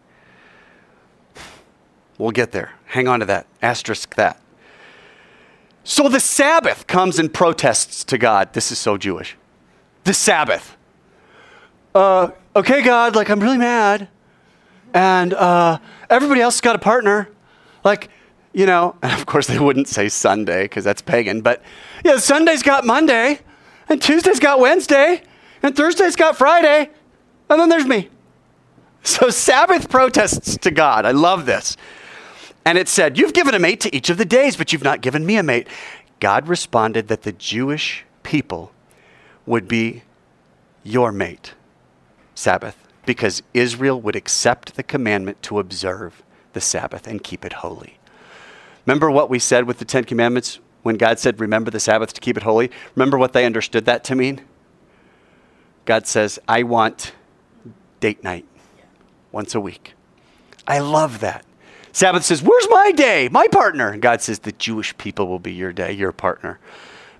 We'll 2.18 2.30
get 2.30 2.52
there. 2.52 2.74
Hang 2.84 3.08
on 3.08 3.20
to 3.20 3.24
that. 3.24 3.46
Asterisk 3.62 4.16
that. 4.16 4.38
So 5.82 6.10
the 6.10 6.20
Sabbath 6.20 6.86
comes 6.86 7.18
and 7.18 7.32
protests 7.32 8.04
to 8.04 8.18
God. 8.18 8.52
This 8.52 8.70
is 8.70 8.78
so 8.78 8.98
Jewish. 8.98 9.34
The 10.04 10.12
Sabbath. 10.12 10.76
Uh, 11.94 12.32
okay, 12.54 12.82
God, 12.82 13.16
like 13.16 13.30
I'm 13.30 13.40
really 13.40 13.56
mad. 13.56 14.08
And 14.92 15.32
uh, 15.32 15.78
everybody 16.10 16.42
else 16.42 16.60
got 16.60 16.76
a 16.76 16.80
partner. 16.80 17.30
Like, 17.82 18.10
you 18.52 18.66
know, 18.66 18.94
and 19.02 19.10
of 19.18 19.24
course 19.24 19.46
they 19.46 19.58
wouldn't 19.58 19.88
say 19.88 20.10
Sunday 20.10 20.64
because 20.64 20.84
that's 20.84 21.00
pagan, 21.00 21.40
but 21.40 21.62
yeah, 22.04 22.18
Sunday's 22.18 22.62
got 22.62 22.84
Monday, 22.84 23.40
and 23.88 24.02
Tuesday's 24.02 24.38
got 24.38 24.60
Wednesday, 24.60 25.22
and 25.62 25.76
Thursday's 25.76 26.16
got 26.16 26.36
Friday, 26.36 26.90
and 27.48 27.60
then 27.60 27.68
there's 27.68 27.86
me. 27.86 28.08
So 29.02 29.30
Sabbath 29.30 29.88
protests 29.88 30.56
to 30.58 30.70
God. 30.72 31.06
I 31.06 31.12
love 31.12 31.46
this. 31.46 31.76
And 32.64 32.76
it 32.76 32.88
said, 32.88 33.16
You've 33.16 33.32
given 33.32 33.54
a 33.54 33.58
mate 33.60 33.80
to 33.82 33.94
each 33.94 34.10
of 34.10 34.18
the 34.18 34.24
days, 34.24 34.56
but 34.56 34.72
you've 34.72 34.82
not 34.82 35.00
given 35.00 35.24
me 35.24 35.36
a 35.36 35.42
mate. 35.44 35.68
God 36.18 36.48
responded 36.48 37.06
that 37.06 37.22
the 37.22 37.32
Jewish 37.32 38.04
people 38.24 38.72
would 39.46 39.68
be 39.68 40.02
your 40.82 41.12
mate, 41.12 41.54
Sabbath, 42.34 42.76
because 43.04 43.42
Israel 43.54 44.00
would 44.00 44.16
accept 44.16 44.74
the 44.74 44.82
commandment 44.82 45.40
to 45.42 45.60
observe 45.60 46.24
the 46.52 46.60
Sabbath 46.60 47.06
and 47.06 47.22
keep 47.22 47.44
it 47.44 47.52
holy. 47.52 47.98
Remember 48.84 49.10
what 49.10 49.30
we 49.30 49.38
said 49.38 49.68
with 49.68 49.78
the 49.78 49.84
Ten 49.84 50.04
Commandments 50.04 50.58
when 50.82 50.96
God 50.96 51.20
said, 51.20 51.38
Remember 51.38 51.70
the 51.70 51.78
Sabbath 51.80 52.12
to 52.14 52.20
keep 52.20 52.36
it 52.36 52.42
holy? 52.42 52.72
Remember 52.96 53.18
what 53.18 53.32
they 53.32 53.46
understood 53.46 53.84
that 53.84 54.02
to 54.04 54.16
mean? 54.16 54.40
God 55.86 56.06
says, 56.06 56.38
I 56.46 56.64
want 56.64 57.12
date 58.00 58.22
night 58.22 58.44
once 59.32 59.54
a 59.54 59.60
week. 59.60 59.94
I 60.66 60.80
love 60.80 61.20
that. 61.20 61.44
Sabbath 61.92 62.24
says, 62.24 62.42
Where's 62.42 62.68
my 62.68 62.92
day, 62.92 63.28
my 63.30 63.46
partner? 63.48 63.90
And 63.90 64.02
God 64.02 64.20
says, 64.20 64.40
The 64.40 64.52
Jewish 64.52 64.96
people 64.98 65.28
will 65.28 65.38
be 65.38 65.52
your 65.52 65.72
day, 65.72 65.92
your 65.92 66.12
partner, 66.12 66.58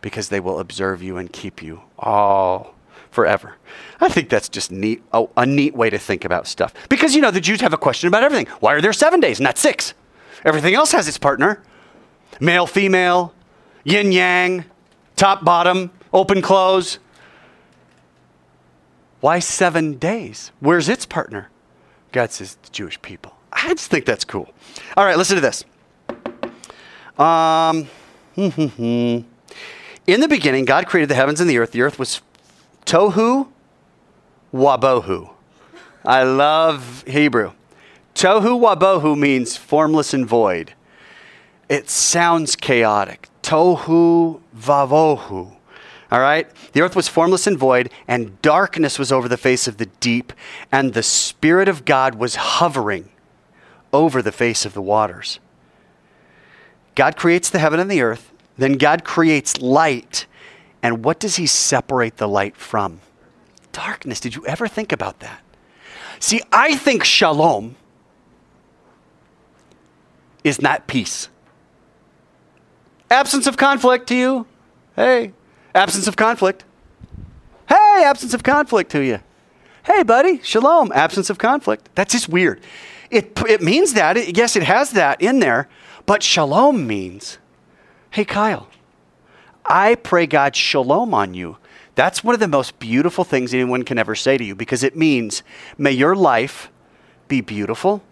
because 0.03 0.29
they 0.29 0.41
will 0.41 0.59
observe 0.59 1.03
you 1.03 1.17
and 1.17 1.33
keep 1.33 1.63
you 1.63 1.81
all 1.99 2.75
forever. 3.11 3.55
I 4.01 4.09
think 4.09 4.29
that's 4.29 4.51
just 4.51 4.71
neat, 4.71 5.03
oh, 5.13 5.31
a 5.37 5.47
neat 5.47 5.75
way 5.75 5.89
to 5.89 5.99
think 5.99 6.25
about 6.25 6.47
stuff. 6.47 6.75
Because, 6.91 7.15
you 7.15 7.23
know, 7.23 7.31
the 7.31 7.41
Jews 7.41 7.63
have 7.63 7.73
a 7.73 7.79
question 7.79 8.09
about 8.09 8.23
everything. 8.23 8.47
Why 8.61 8.75
are 8.75 8.83
there 8.83 8.93
seven 8.93 9.21
days, 9.21 9.41
not 9.41 9.57
six? 9.57 9.95
Everything 10.45 10.75
else 10.75 10.93
has 10.93 11.09
its 11.09 11.19
partner 11.19 11.63
male, 12.39 12.67
female, 12.67 13.33
yin 13.85 14.13
yang, 14.13 14.65
top, 15.15 15.43
bottom, 15.45 15.91
open, 16.13 16.43
close. 16.43 16.99
Why 19.21 19.39
seven 19.39 19.95
days? 19.95 20.53
Where's 20.61 20.89
its 20.89 21.07
partner? 21.07 21.51
God 22.13 22.31
says, 22.31 22.57
the 22.63 22.71
Jewish 22.71 23.01
people. 23.03 23.35
I 23.53 23.69
just 23.75 23.91
think 23.91 24.05
that's 24.05 24.25
cool. 24.25 24.51
All 24.97 25.05
right, 25.05 25.17
listen 25.17 25.37
to 25.37 25.41
this. 25.41 25.65
Um, 27.19 27.89
hmm, 28.35 28.49
hmm, 28.49 28.67
hmm. 28.67 29.19
in 30.07 30.21
the 30.21 30.29
beginning, 30.29 30.67
God 30.67 30.87
created 30.87 31.09
the 31.09 31.15
heavens 31.15 31.41
and 31.41 31.49
the 31.49 31.59
earth. 31.59 31.73
The 31.73 31.81
earth 31.81 31.99
was 31.99 32.21
tohu 32.85 33.49
wabohu. 34.53 35.31
I 36.05 36.23
love 36.23 37.05
Hebrew. 37.07 37.53
Tohu 38.15 38.61
wabohu 38.61 39.19
means 39.19 39.57
formless 39.57 40.13
and 40.15 40.27
void. 40.27 40.75
It 41.69 41.91
sounds 41.91 42.55
chaotic. 42.55 43.29
Tohu 43.43 44.41
vavohu. 44.57 45.56
All 46.11 46.21
right? 46.21 46.49
The 46.73 46.83
earth 46.83 46.95
was 46.95 47.09
formless 47.09 47.47
and 47.47 47.59
void, 47.59 47.91
and 48.07 48.41
darkness 48.43 48.99
was 48.99 49.11
over 49.11 49.29
the 49.29 49.37
face 49.37 49.67
of 49.67 49.79
the 49.79 49.87
deep, 49.87 50.33
and 50.71 50.95
the 50.95 51.03
Spirit 51.03 51.69
of 51.69 51.85
God 51.85 52.15
was 52.15 52.37
hovering 52.37 53.09
over 53.93 54.23
the 54.23 54.33
face 54.33 54.65
of 54.65 54.75
the 54.75 54.83
waters. 54.83 55.41
God 56.95 57.17
creates 57.17 57.51
the 57.51 57.59
heaven 57.59 57.81
and 57.81 57.91
the 57.91 58.03
earth, 58.03 58.33
then 58.57 58.75
God 58.75 59.05
creates 59.05 59.61
light. 59.61 60.27
And 60.83 61.05
what 61.05 61.19
does 61.19 61.37
he 61.37 61.47
separate 61.47 62.17
the 62.17 62.29
light 62.29 62.57
from? 62.57 63.01
Darkness. 63.73 64.21
Did 64.21 64.35
you 64.35 64.47
ever 64.47 64.69
think 64.69 64.93
about 64.93 65.21
that? 65.21 65.43
See, 66.21 66.41
I 66.53 66.77
think 66.77 67.05
shalom 67.05 67.77
is 70.45 70.63
not 70.63 70.87
peace. 70.87 71.29
Absence 73.11 73.47
of 73.47 73.57
conflict 73.57 74.07
to 74.09 74.15
you. 74.15 74.47
Hey. 74.95 75.33
Absence 75.77 76.07
of 76.07 76.17
conflict. 76.17 76.65
Hey, 77.69 78.03
absence 78.03 78.33
of 78.33 78.43
conflict 78.43 78.91
to 78.93 79.01
you. 79.01 79.21
Hey, 79.85 80.03
buddy, 80.03 80.41
shalom, 80.43 80.91
absence 80.95 81.29
of 81.29 81.37
conflict. 81.37 81.91
That's 81.95 82.13
just 82.13 82.31
weird. 82.31 82.63
It, 83.11 83.39
it 83.47 83.61
means 83.61 83.93
that. 83.93 84.17
It, 84.17 84.39
yes, 84.39 84.57
it 84.57 84.63
has 84.63 84.93
that 84.93 85.21
in 85.21 85.39
there. 85.39 85.69
But 86.07 86.23
shalom 86.23 86.87
means, 86.87 87.37
hey, 88.11 88.25
Kyle, 88.25 88.69
I 89.67 89.97
pray 89.97 90.27
God's 90.27 90.57
shalom 90.57 91.13
on 91.13 91.35
you. 91.35 91.59
That's 91.95 92.25
one 92.25 92.33
of 92.33 92.41
the 92.41 92.49
most 92.49 92.79
beautiful 92.79 93.25
things 93.25 93.53
anyone 93.53 93.83
can 93.83 93.99
ever 93.99 94.15
say 94.15 94.39
to 94.39 94.45
you 94.45 94.55
because 94.55 94.83
it 94.83 94.97
means, 94.97 95.43
may 95.77 95.93
your 95.93 96.17
life 96.17 96.71
be 97.29 97.43
beautiful. 97.43 98.03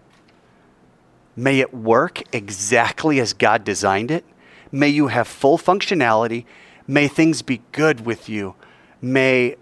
May 1.35 1.61
it 1.61 1.73
work 1.73 2.23
exactly 2.31 3.21
as 3.21 3.33
God 3.33 3.65
designed 3.65 4.11
it. 4.11 4.27
May 4.71 4.89
you 4.89 5.07
have 5.07 5.27
full 5.27 5.57
functionality. 5.57 6.45
May 6.87 7.09
things 7.09 7.43
be 7.43 7.63
good 7.73 8.05
with 8.05 8.29
you. 8.29 8.55
May 9.01 9.57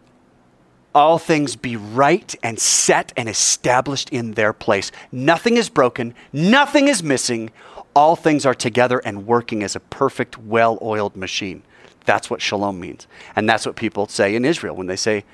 all 0.94 1.18
things 1.18 1.56
be 1.56 1.76
right 1.76 2.34
and 2.42 2.58
set 2.58 3.12
and 3.16 3.28
established 3.28 4.10
in 4.10 4.32
their 4.32 4.52
place. 4.52 4.92
Nothing 5.10 5.56
is 5.56 5.68
broken, 5.68 6.14
nothing 6.32 6.88
is 6.88 7.02
missing. 7.02 7.50
All 7.94 8.16
things 8.16 8.46
are 8.46 8.54
together 8.54 9.00
and 9.04 9.26
working 9.26 9.62
as 9.62 9.76
a 9.76 9.80
perfect, 9.80 10.38
well 10.38 10.78
oiled 10.80 11.14
machine. 11.14 11.62
That's 12.06 12.30
what 12.30 12.40
shalom 12.40 12.80
means. 12.80 13.06
And 13.36 13.48
that's 13.48 13.66
what 13.66 13.76
people 13.76 14.06
say 14.08 14.34
in 14.34 14.44
Israel 14.44 14.74
when 14.74 14.86
they 14.86 14.96
say 14.96 15.24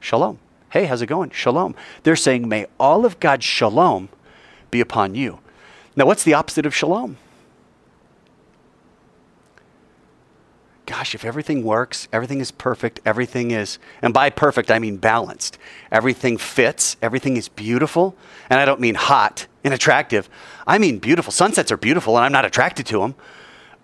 shalom. 0.00 0.38
Hey, 0.70 0.84
how's 0.84 1.00
it 1.00 1.06
going? 1.06 1.30
Shalom. 1.30 1.74
They're 2.02 2.16
saying, 2.16 2.48
may 2.48 2.66
all 2.78 3.06
of 3.06 3.20
God's 3.20 3.44
shalom 3.44 4.08
be 4.70 4.80
upon 4.80 5.14
you. 5.14 5.38
Now, 5.96 6.06
what's 6.06 6.24
the 6.24 6.34
opposite 6.34 6.66
of 6.66 6.74
shalom? 6.74 7.16
Gosh, 10.88 11.14
if 11.14 11.22
everything 11.22 11.62
works, 11.62 12.08
everything 12.14 12.40
is 12.40 12.50
perfect, 12.50 12.98
everything 13.04 13.50
is, 13.50 13.78
and 14.00 14.14
by 14.14 14.30
perfect, 14.30 14.70
I 14.70 14.78
mean 14.78 14.96
balanced. 14.96 15.58
Everything 15.92 16.38
fits, 16.38 16.96
everything 17.02 17.36
is 17.36 17.46
beautiful. 17.46 18.16
And 18.48 18.58
I 18.58 18.64
don't 18.64 18.80
mean 18.80 18.94
hot 18.94 19.46
and 19.62 19.74
attractive, 19.74 20.30
I 20.66 20.78
mean 20.78 20.98
beautiful. 20.98 21.30
Sunsets 21.30 21.70
are 21.70 21.76
beautiful, 21.76 22.16
and 22.16 22.24
I'm 22.24 22.32
not 22.32 22.46
attracted 22.46 22.86
to 22.86 23.00
them. 23.00 23.14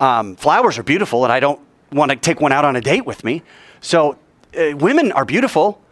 Um, 0.01 0.35
flowers 0.37 0.79
are 0.79 0.83
beautiful, 0.83 1.25
and 1.25 1.33
I 1.33 1.41
don't 1.41 1.61
want 1.93 2.11
to 2.11 2.17
take 2.17 2.41
one 2.41 2.53
out 2.53 2.65
on 2.65 2.75
a 2.75 2.81
date 2.81 3.05
with 3.05 3.23
me. 3.23 3.43
So 3.83 4.19
uh, 4.59 4.75
women 4.75 5.13
are 5.13 5.27
beautiful, 5.27 5.83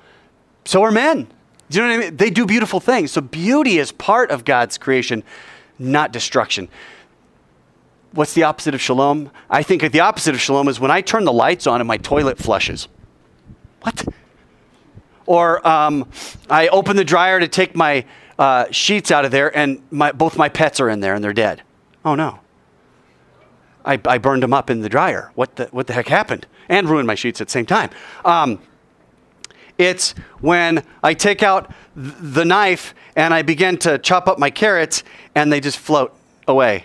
so 0.64 0.82
are 0.82 0.90
men. 0.90 1.28
Do 1.68 1.78
you 1.78 1.84
know 1.84 1.90
what 1.90 2.04
I 2.04 2.08
mean? 2.08 2.16
They 2.16 2.30
do 2.30 2.46
beautiful 2.46 2.80
things. 2.80 3.12
So 3.12 3.20
beauty 3.20 3.78
is 3.78 3.92
part 3.92 4.30
of 4.30 4.46
God's 4.46 4.78
creation, 4.78 5.24
not 5.78 6.10
destruction 6.10 6.70
what's 8.12 8.34
the 8.34 8.44
opposite 8.44 8.74
of 8.74 8.80
shalom? 8.80 9.30
I 9.50 9.62
think 9.62 9.90
the 9.90 10.00
opposite 10.00 10.34
of 10.34 10.40
shalom 10.40 10.68
is 10.68 10.78
when 10.78 10.90
I 10.90 11.00
turn 11.00 11.24
the 11.24 11.32
lights 11.32 11.66
on 11.66 11.80
and 11.80 11.88
my 11.88 11.96
toilet 11.96 12.38
flushes. 12.38 12.88
What? 13.82 14.06
Or 15.26 15.66
um, 15.66 16.08
I 16.48 16.68
open 16.68 16.96
the 16.96 17.04
dryer 17.04 17.40
to 17.40 17.48
take 17.48 17.74
my 17.74 18.04
uh, 18.38 18.66
sheets 18.70 19.10
out 19.10 19.24
of 19.24 19.30
there 19.30 19.56
and 19.56 19.82
my, 19.90 20.12
both 20.12 20.36
my 20.36 20.48
pets 20.48 20.80
are 20.80 20.88
in 20.88 21.00
there 21.00 21.14
and 21.14 21.24
they're 21.24 21.32
dead. 21.32 21.62
Oh 22.04 22.14
no. 22.14 22.40
I, 23.84 24.00
I 24.06 24.18
burned 24.18 24.42
them 24.42 24.52
up 24.52 24.70
in 24.70 24.80
the 24.80 24.88
dryer. 24.88 25.32
What 25.34 25.56
the, 25.56 25.66
what 25.66 25.86
the 25.86 25.92
heck 25.92 26.08
happened? 26.08 26.46
And 26.68 26.88
ruined 26.88 27.06
my 27.06 27.16
sheets 27.16 27.40
at 27.40 27.48
the 27.48 27.50
same 27.50 27.66
time. 27.66 27.90
Um, 28.24 28.60
it's 29.78 30.14
when 30.40 30.84
I 31.02 31.14
take 31.14 31.42
out 31.42 31.72
th- 31.96 32.14
the 32.20 32.44
knife 32.44 32.94
and 33.16 33.34
I 33.34 33.42
begin 33.42 33.78
to 33.78 33.98
chop 33.98 34.28
up 34.28 34.38
my 34.38 34.50
carrots 34.50 35.02
and 35.34 35.52
they 35.52 35.60
just 35.60 35.78
float 35.78 36.14
away 36.46 36.84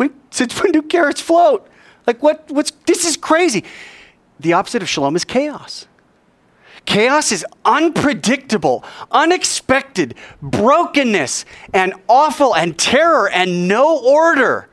when, 0.00 0.14
since 0.30 0.58
when 0.62 0.72
do 0.72 0.80
carrots 0.80 1.20
float? 1.20 1.68
Like 2.06 2.22
what? 2.22 2.50
What's 2.50 2.70
this 2.86 3.04
is 3.04 3.18
crazy. 3.18 3.64
The 4.38 4.54
opposite 4.54 4.80
of 4.80 4.88
shalom 4.88 5.14
is 5.14 5.26
chaos. 5.26 5.86
Chaos 6.86 7.30
is 7.30 7.44
unpredictable, 7.66 8.82
unexpected, 9.10 10.14
brokenness, 10.40 11.44
and 11.74 11.92
awful, 12.08 12.56
and 12.56 12.78
terror, 12.78 13.28
and 13.28 13.68
no 13.68 13.98
order. 14.02 14.70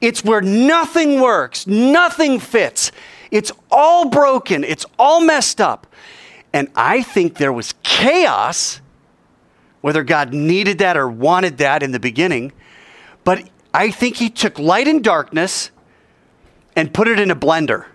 It's 0.00 0.24
where 0.24 0.40
nothing 0.40 1.20
works, 1.20 1.66
nothing 1.66 2.38
fits. 2.38 2.92
It's 3.32 3.50
all 3.68 4.10
broken, 4.10 4.62
it's 4.62 4.86
all 4.96 5.20
messed 5.20 5.60
up. 5.60 5.88
And 6.52 6.68
I 6.76 7.02
think 7.02 7.38
there 7.38 7.52
was 7.52 7.74
chaos, 7.82 8.80
whether 9.80 10.04
God 10.04 10.32
needed 10.32 10.78
that 10.78 10.96
or 10.96 11.08
wanted 11.08 11.58
that 11.58 11.82
in 11.82 11.90
the 11.90 12.00
beginning, 12.00 12.52
but 13.24 13.48
I 13.74 13.90
think 13.90 14.16
he 14.16 14.28
took 14.28 14.58
light 14.58 14.86
and 14.86 15.02
darkness 15.02 15.70
and 16.76 16.92
put 16.92 17.08
it 17.08 17.18
in 17.18 17.30
a 17.30 17.36
blender 17.36 17.86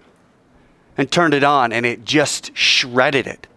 and 0.97 1.11
turned 1.11 1.33
it 1.33 1.43
on, 1.43 1.71
and 1.71 1.85
it 1.85 2.03
just 2.03 2.55
shredded 2.57 3.27
it. 3.27 3.47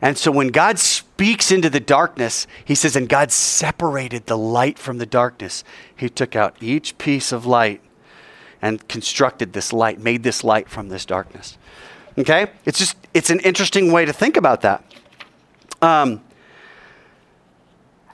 And 0.00 0.16
so 0.16 0.30
when 0.30 0.48
God 0.48 0.78
speaks 0.78 1.50
into 1.50 1.68
the 1.68 1.80
darkness, 1.80 2.46
he 2.64 2.74
says, 2.74 2.96
and 2.96 3.08
God 3.08 3.32
separated 3.32 4.26
the 4.26 4.38
light 4.38 4.78
from 4.78 4.98
the 4.98 5.06
darkness. 5.06 5.64
He 5.94 6.08
took 6.08 6.36
out 6.36 6.56
each 6.60 6.96
piece 6.98 7.32
of 7.32 7.44
light 7.44 7.82
and 8.62 8.86
constructed 8.88 9.52
this 9.52 9.72
light, 9.72 9.98
made 9.98 10.22
this 10.22 10.44
light 10.44 10.68
from 10.68 10.88
this 10.88 11.04
darkness. 11.04 11.58
Okay? 12.16 12.46
It's 12.64 12.78
just, 12.78 12.96
it's 13.12 13.30
an 13.30 13.40
interesting 13.40 13.92
way 13.92 14.04
to 14.04 14.12
think 14.12 14.36
about 14.36 14.62
that. 14.62 14.84
Um, 15.82 16.22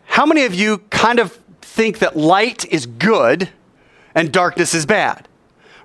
how 0.05 0.27
many 0.27 0.45
of 0.45 0.55
you 0.55 0.79
kind 0.79 1.19
of 1.19 1.39
think 1.75 1.99
that 1.99 2.17
light 2.17 2.65
is 2.67 2.87
good 2.87 3.49
and 4.15 4.31
darkness 4.31 4.75
is 4.75 4.87
bad, 4.87 5.27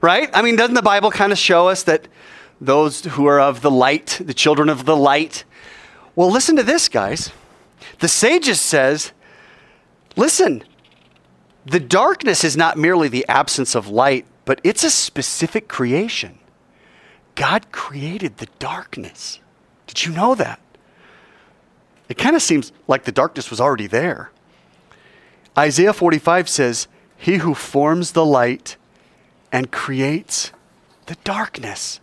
right? 0.01 0.29
I 0.35 0.43
mean, 0.43 0.55
doesn't 0.55 0.75
the 0.75 0.83
Bible 0.83 1.09
kind 1.09 1.31
of 1.31 1.39
show 1.39 1.67
us 1.67 1.81
that 1.83 2.07
those 2.61 3.03
who 3.05 3.25
are 3.25 3.39
of 3.39 3.61
the 3.61 3.71
light, 3.71 4.21
the 4.23 4.35
children 4.35 4.69
of 4.69 4.85
the 4.85 4.95
light? 4.95 5.45
Well, 6.15 6.29
listen 6.29 6.55
to 6.57 6.63
this, 6.63 6.89
guys. 6.89 7.31
The 8.01 8.07
sages 8.07 8.61
says, 8.61 9.13
listen, 10.15 10.63
the 11.65 11.79
darkness 11.79 12.43
is 12.43 12.55
not 12.55 12.77
merely 12.77 13.07
the 13.07 13.27
absence 13.27 13.73
of 13.73 13.87
light, 13.87 14.27
but 14.45 14.61
it's 14.63 14.83
a 14.83 14.91
specific 14.91 15.67
creation. 15.67 16.37
God 17.33 17.71
created 17.71 18.37
the 18.37 18.47
darkness. 18.59 19.39
Did 19.87 20.05
you 20.05 20.11
know 20.11 20.35
that? 20.35 20.59
It 22.09 22.19
kind 22.19 22.35
of 22.35 22.43
seems 22.43 22.71
like 22.87 23.05
the 23.05 23.11
darkness 23.11 23.49
was 23.49 23.59
already 23.59 23.87
there. 23.87 24.29
Isaiah 25.59 25.93
45 25.93 26.47
says, 26.47 26.87
He 27.17 27.37
who 27.37 27.53
forms 27.53 28.13
the 28.13 28.25
light 28.25 28.77
and 29.51 29.71
creates 29.71 30.53
the 31.07 31.15
darkness. 31.25 31.99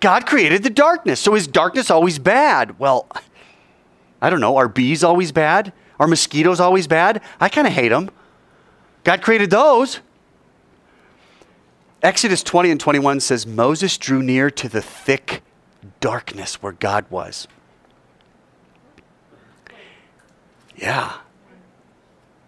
God 0.00 0.26
created 0.26 0.64
the 0.64 0.70
darkness. 0.70 1.20
So 1.20 1.36
is 1.36 1.46
darkness 1.46 1.90
always 1.90 2.18
bad? 2.18 2.78
Well, 2.80 3.08
I 4.20 4.28
don't 4.28 4.40
know. 4.40 4.56
Are 4.56 4.68
bees 4.68 5.04
always 5.04 5.30
bad? 5.30 5.72
Are 6.00 6.08
mosquitoes 6.08 6.58
always 6.58 6.86
bad? 6.88 7.22
I 7.40 7.48
kind 7.48 7.66
of 7.66 7.72
hate 7.72 7.90
them. 7.90 8.10
God 9.04 9.22
created 9.22 9.50
those. 9.50 10.00
Exodus 12.02 12.42
20 12.42 12.72
and 12.72 12.80
21 12.80 13.20
says 13.20 13.46
Moses 13.46 13.96
drew 13.96 14.22
near 14.22 14.50
to 14.50 14.68
the 14.68 14.82
thick 14.82 15.42
darkness 16.00 16.60
where 16.60 16.72
God 16.72 17.04
was. 17.08 17.46
Yeah. 20.76 21.18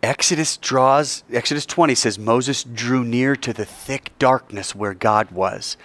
Exodus 0.03 0.57
draws, 0.57 1.25
Exodus 1.33 1.67
20 1.67 1.95
says 1.95 2.19
Moses 2.19 2.63
drew 2.63 3.05
near 3.05 3.35
to 3.37 3.53
the 3.53 3.65
thick 3.65 4.13
darkness 4.19 4.75
where 4.75 4.95
God 4.95 5.33
was. 5.33 5.77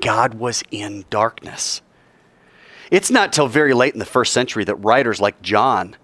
God 0.00 0.34
was 0.34 0.62
in 0.70 1.04
darkness. 1.08 1.80
It's 2.90 3.10
not 3.10 3.32
till 3.32 3.48
very 3.48 3.72
late 3.72 3.94
in 3.94 3.98
the 3.98 4.04
first 4.04 4.34
century 4.34 4.64
that 4.64 4.74
writers 4.76 5.20
like 5.20 5.40
John 5.40 5.96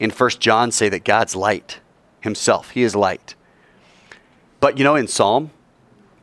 in 0.00 0.10
1 0.10 0.30
John 0.40 0.72
say 0.72 0.88
that 0.88 1.04
God's 1.04 1.36
light 1.36 1.78
himself. 2.20 2.70
He 2.70 2.82
is 2.82 2.96
light. 2.96 3.36
But 4.58 4.76
you 4.76 4.82
know, 4.82 4.96
in 4.96 5.06
Psalm, 5.06 5.52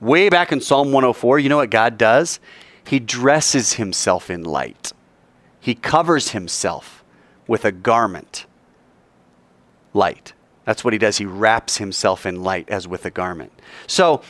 way 0.01 0.27
back 0.27 0.51
in 0.51 0.59
Psalm 0.59 0.91
104, 0.91 1.39
you 1.39 1.47
know 1.47 1.57
what 1.57 1.69
God 1.69 1.97
does? 1.97 2.41
He 2.85 2.99
dresses 2.99 3.73
himself 3.73 4.29
in 4.29 4.43
light, 4.43 4.91
he 5.62 5.75
covers 5.75 6.31
himself 6.31 7.03
with 7.47 7.63
a 7.63 7.71
garment, 7.71 8.45
light. 9.93 10.33
That's 10.69 10.84
what 10.84 10.93
he 10.93 10.99
does. 10.99 11.17
He 11.17 11.25
wraps 11.25 11.77
himself 11.77 12.27
in 12.27 12.43
light 12.43 12.69
as 12.69 12.88
with 12.88 13.03
a 13.03 13.10
garment. 13.10 13.51
So 13.88 14.21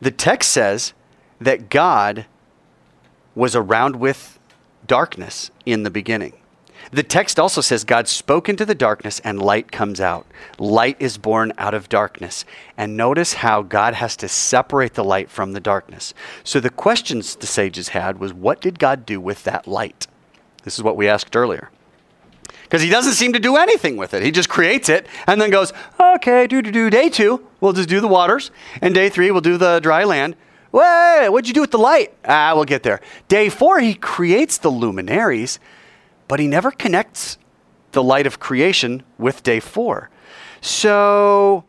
the 0.00 0.10
text 0.10 0.52
says 0.52 0.92
that 1.40 1.70
God 1.70 2.26
was 3.34 3.56
around 3.56 3.96
with 3.96 4.38
darkness 4.86 5.50
in 5.64 5.82
the 5.82 5.90
beginning. 5.90 6.34
The 6.92 7.02
text 7.02 7.40
also 7.40 7.62
says 7.62 7.84
God 7.84 8.06
spoke 8.06 8.50
into 8.50 8.66
the 8.66 8.74
darkness 8.74 9.18
and 9.20 9.40
light 9.40 9.72
comes 9.72 9.98
out. 9.98 10.26
Light 10.58 10.98
is 11.00 11.16
born 11.16 11.54
out 11.56 11.72
of 11.72 11.88
darkness. 11.88 12.44
And 12.76 12.94
notice 12.94 13.32
how 13.32 13.62
God 13.62 13.94
has 13.94 14.14
to 14.18 14.28
separate 14.28 14.92
the 14.92 15.04
light 15.04 15.30
from 15.30 15.52
the 15.52 15.60
darkness. 15.60 16.12
So 16.44 16.60
the 16.60 16.68
questions 16.68 17.34
the 17.34 17.46
sages 17.46 17.88
had 17.88 18.20
was 18.20 18.34
what 18.34 18.60
did 18.60 18.78
God 18.78 19.06
do 19.06 19.22
with 19.22 19.44
that 19.44 19.66
light? 19.66 20.06
This 20.64 20.76
is 20.76 20.84
what 20.84 20.98
we 20.98 21.08
asked 21.08 21.34
earlier 21.34 21.70
because 22.66 22.82
he 22.82 22.90
doesn't 22.90 23.12
seem 23.12 23.32
to 23.32 23.38
do 23.38 23.56
anything 23.56 23.96
with 23.96 24.12
it. 24.12 24.24
He 24.24 24.32
just 24.32 24.48
creates 24.48 24.88
it 24.88 25.06
and 25.28 25.40
then 25.40 25.50
goes, 25.50 25.72
okay, 26.00 26.48
do 26.48 26.60
do 26.60 26.72
do. 26.72 26.90
Day 26.90 27.08
two, 27.08 27.46
we'll 27.60 27.72
just 27.72 27.88
do 27.88 28.00
the 28.00 28.08
waters, 28.08 28.50
and 28.82 28.92
day 28.92 29.08
three, 29.08 29.30
we'll 29.30 29.40
do 29.40 29.56
the 29.56 29.78
dry 29.80 30.04
land. 30.04 30.34
Wait, 30.72 31.28
what'd 31.28 31.46
you 31.46 31.54
do 31.54 31.60
with 31.60 31.70
the 31.70 31.78
light? 31.78 32.12
Ah, 32.24 32.52
we'll 32.54 32.64
get 32.64 32.82
there. 32.82 33.00
Day 33.28 33.48
four, 33.48 33.78
he 33.78 33.94
creates 33.94 34.58
the 34.58 34.70
luminaries, 34.70 35.58
but 36.28 36.40
he 36.40 36.46
never 36.46 36.70
connects 36.70 37.38
the 37.92 38.02
light 38.02 38.26
of 38.26 38.40
creation 38.40 39.02
with 39.16 39.42
day 39.42 39.60
four. 39.60 40.10
So 40.60 41.64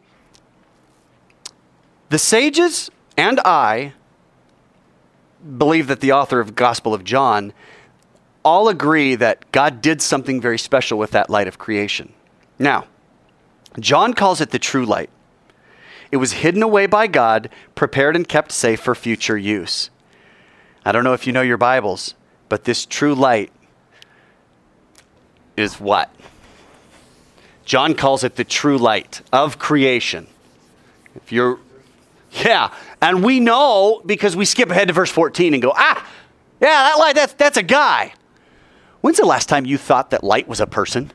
the 2.10 2.18
sages 2.18 2.90
and 3.16 3.40
I 3.42 3.94
believe 5.58 5.88
that 5.88 6.00
the 6.00 6.12
author 6.12 6.40
of 6.40 6.56
Gospel 6.56 6.94
of 6.94 7.04
John 7.04 7.54
all 8.44 8.70
agree 8.70 9.16
that 9.16 9.52
God 9.52 9.82
did 9.82 10.02
something 10.02 10.40
very 10.40 10.58
special 10.58 10.98
with 10.98 11.12
that 11.12 11.30
light 11.30 11.48
of 11.48 11.58
creation. 11.58 12.14
Now, 12.60 12.86
John 13.80 14.14
calls 14.14 14.42
it 14.42 14.52
the 14.52 14.60
true 14.60 14.86
light. 14.86 15.10
It 16.12 16.18
was 16.18 16.34
hidden 16.34 16.64
away 16.64 16.86
by 16.86 17.08
God, 17.08 17.50
prepared 17.76 18.16
and 18.16 18.28
kept 18.28 18.52
safe 18.52 18.80
for 18.80 18.96
future 18.96 19.38
use. 19.38 19.90
I 20.86 20.92
don't 20.92 21.04
know 21.04 21.14
if 21.14 21.28
you 21.28 21.34
know 21.34 21.42
your 21.42 21.58
Bibles, 21.58 22.14
but 22.48 22.64
this 22.64 22.86
true 22.86 23.14
light 23.14 23.52
is 25.58 25.80
what? 25.80 26.10
John 27.66 27.94
calls 27.96 28.24
it 28.24 28.38
the 28.38 28.46
true 28.46 28.78
light 28.78 29.22
of 29.34 29.60
creation. 29.60 30.28
If 31.16 31.34
you're, 31.34 31.60
yeah, 32.32 32.74
and 33.02 33.24
we 33.24 33.42
know 33.42 34.02
because 34.06 34.36
we 34.38 34.46
skip 34.46 34.70
ahead 34.70 34.88
to 34.88 34.94
verse 34.94 35.12
14 35.12 35.54
and 35.54 35.62
go, 35.62 35.74
ah, 35.76 36.08
yeah, 36.62 36.68
that 36.70 36.98
light, 36.98 37.16
that's, 37.16 37.34
that's 37.34 37.58
a 37.58 37.64
guy. 37.64 38.14
When's 39.02 39.18
the 39.18 39.26
last 39.26 39.48
time 39.48 39.66
you 39.66 39.78
thought 39.78 40.10
that 40.12 40.24
light 40.24 40.48
was 40.48 40.60
a 40.60 40.68
person? 40.68 41.12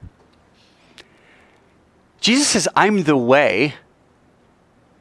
Jesus 2.20 2.48
says, 2.48 2.68
I'm 2.76 3.02
the 3.02 3.16
way. 3.16 3.74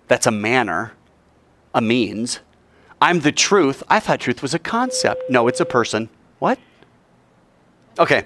That's 0.07 0.27
a 0.27 0.31
manner, 0.31 0.93
a 1.73 1.81
means. 1.81 2.39
I'm 3.01 3.21
the 3.21 3.31
truth. 3.31 3.83
I 3.87 3.99
thought 3.99 4.19
truth 4.19 4.41
was 4.41 4.53
a 4.53 4.59
concept. 4.59 5.29
No, 5.29 5.47
it's 5.47 5.59
a 5.59 5.65
person. 5.65 6.09
What? 6.39 6.59
Okay, 7.99 8.25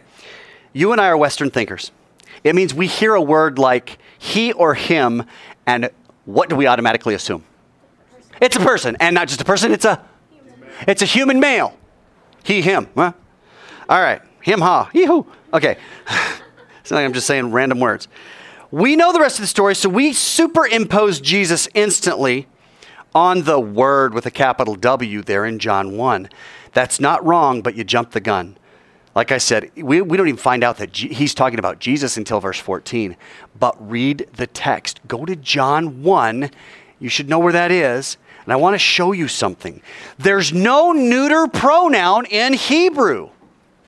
you 0.74 0.92
and 0.92 1.02
I 1.02 1.08
are 1.08 1.18
Western 1.18 1.50
thinkers. 1.50 1.92
It 2.44 2.56
means 2.56 2.74
we 2.74 2.88
hear 2.88 3.14
a 3.16 3.22
word 3.22 3.58
like 3.58 3.98
he 4.18 4.54
or 4.54 4.74
him, 4.74 5.24
and 5.66 5.90
what 6.26 6.50
do 6.50 6.56
we 6.56 6.68
automatically 6.68 7.14
assume? 7.14 7.44
It's 8.42 8.56
a 8.56 8.60
person, 8.60 8.98
and 9.00 9.16
not 9.16 9.28
just 9.28 9.42
a 9.42 9.46
person, 9.46 9.72
it's 9.72 9.86
a 9.86 10.04
it's 10.88 11.02
a 11.02 11.06
human 11.06 11.40
male. 11.40 11.78
He, 12.44 12.62
him. 12.62 12.88
Huh? 12.96 13.14
All 13.90 14.02
right. 14.02 14.22
Him, 14.46 14.62
ha. 14.62 14.92
Yee-hoo. 14.94 15.26
Okay. 15.56 15.76
it's 16.80 16.92
like 16.92 17.04
I'm 17.04 17.14
just 17.14 17.26
saying 17.26 17.52
random 17.52 17.80
words. 17.80 18.08
We 18.70 18.96
know 18.96 19.12
the 19.12 19.20
rest 19.20 19.40
of 19.40 19.42
the 19.42 19.48
story, 19.48 19.74
so 19.74 19.90
we 19.90 20.14
superimpose 20.14 21.20
Jesus 21.20 21.68
instantly 21.74 22.48
on 23.16 23.42
the 23.46 23.60
word 23.60 24.14
with 24.14 24.28
a 24.28 24.32
capital 24.32 24.76
W 24.76 25.24
there 25.24 25.46
in 25.46 25.58
John 25.58 25.98
1. 25.98 26.30
That's 26.74 27.00
not 27.00 27.26
wrong, 27.26 27.64
but 27.64 27.74
you 27.74 27.84
jump 27.84 28.12
the 28.12 28.20
gun. 28.20 28.56
Like 29.16 29.32
I 29.32 29.40
said, 29.40 29.72
we, 29.76 30.02
we 30.02 30.16
don't 30.16 30.28
even 30.28 30.38
find 30.38 30.64
out 30.64 30.78
that 30.78 30.92
G- 30.92 31.12
he's 31.12 31.34
talking 31.34 31.58
about 31.58 31.80
Jesus 31.80 32.16
until 32.16 32.40
verse 32.40 32.60
14. 32.60 33.18
But 33.60 33.76
read 33.80 34.28
the 34.36 34.46
text. 34.46 35.00
Go 35.08 35.26
to 35.26 35.36
John 35.36 36.04
1. 36.04 36.52
You 37.00 37.10
should 37.10 37.30
know 37.30 37.40
where 37.40 37.54
that 37.54 37.72
is. 37.72 38.18
And 38.44 38.54
I 38.54 38.58
want 38.58 38.76
to 38.76 38.80
show 38.80 39.12
you 39.12 39.28
something. 39.28 39.82
There's 40.20 40.54
no 40.54 40.92
neuter 40.92 41.48
pronoun 41.48 42.28
in 42.28 42.54
Hebrew. 42.54 43.32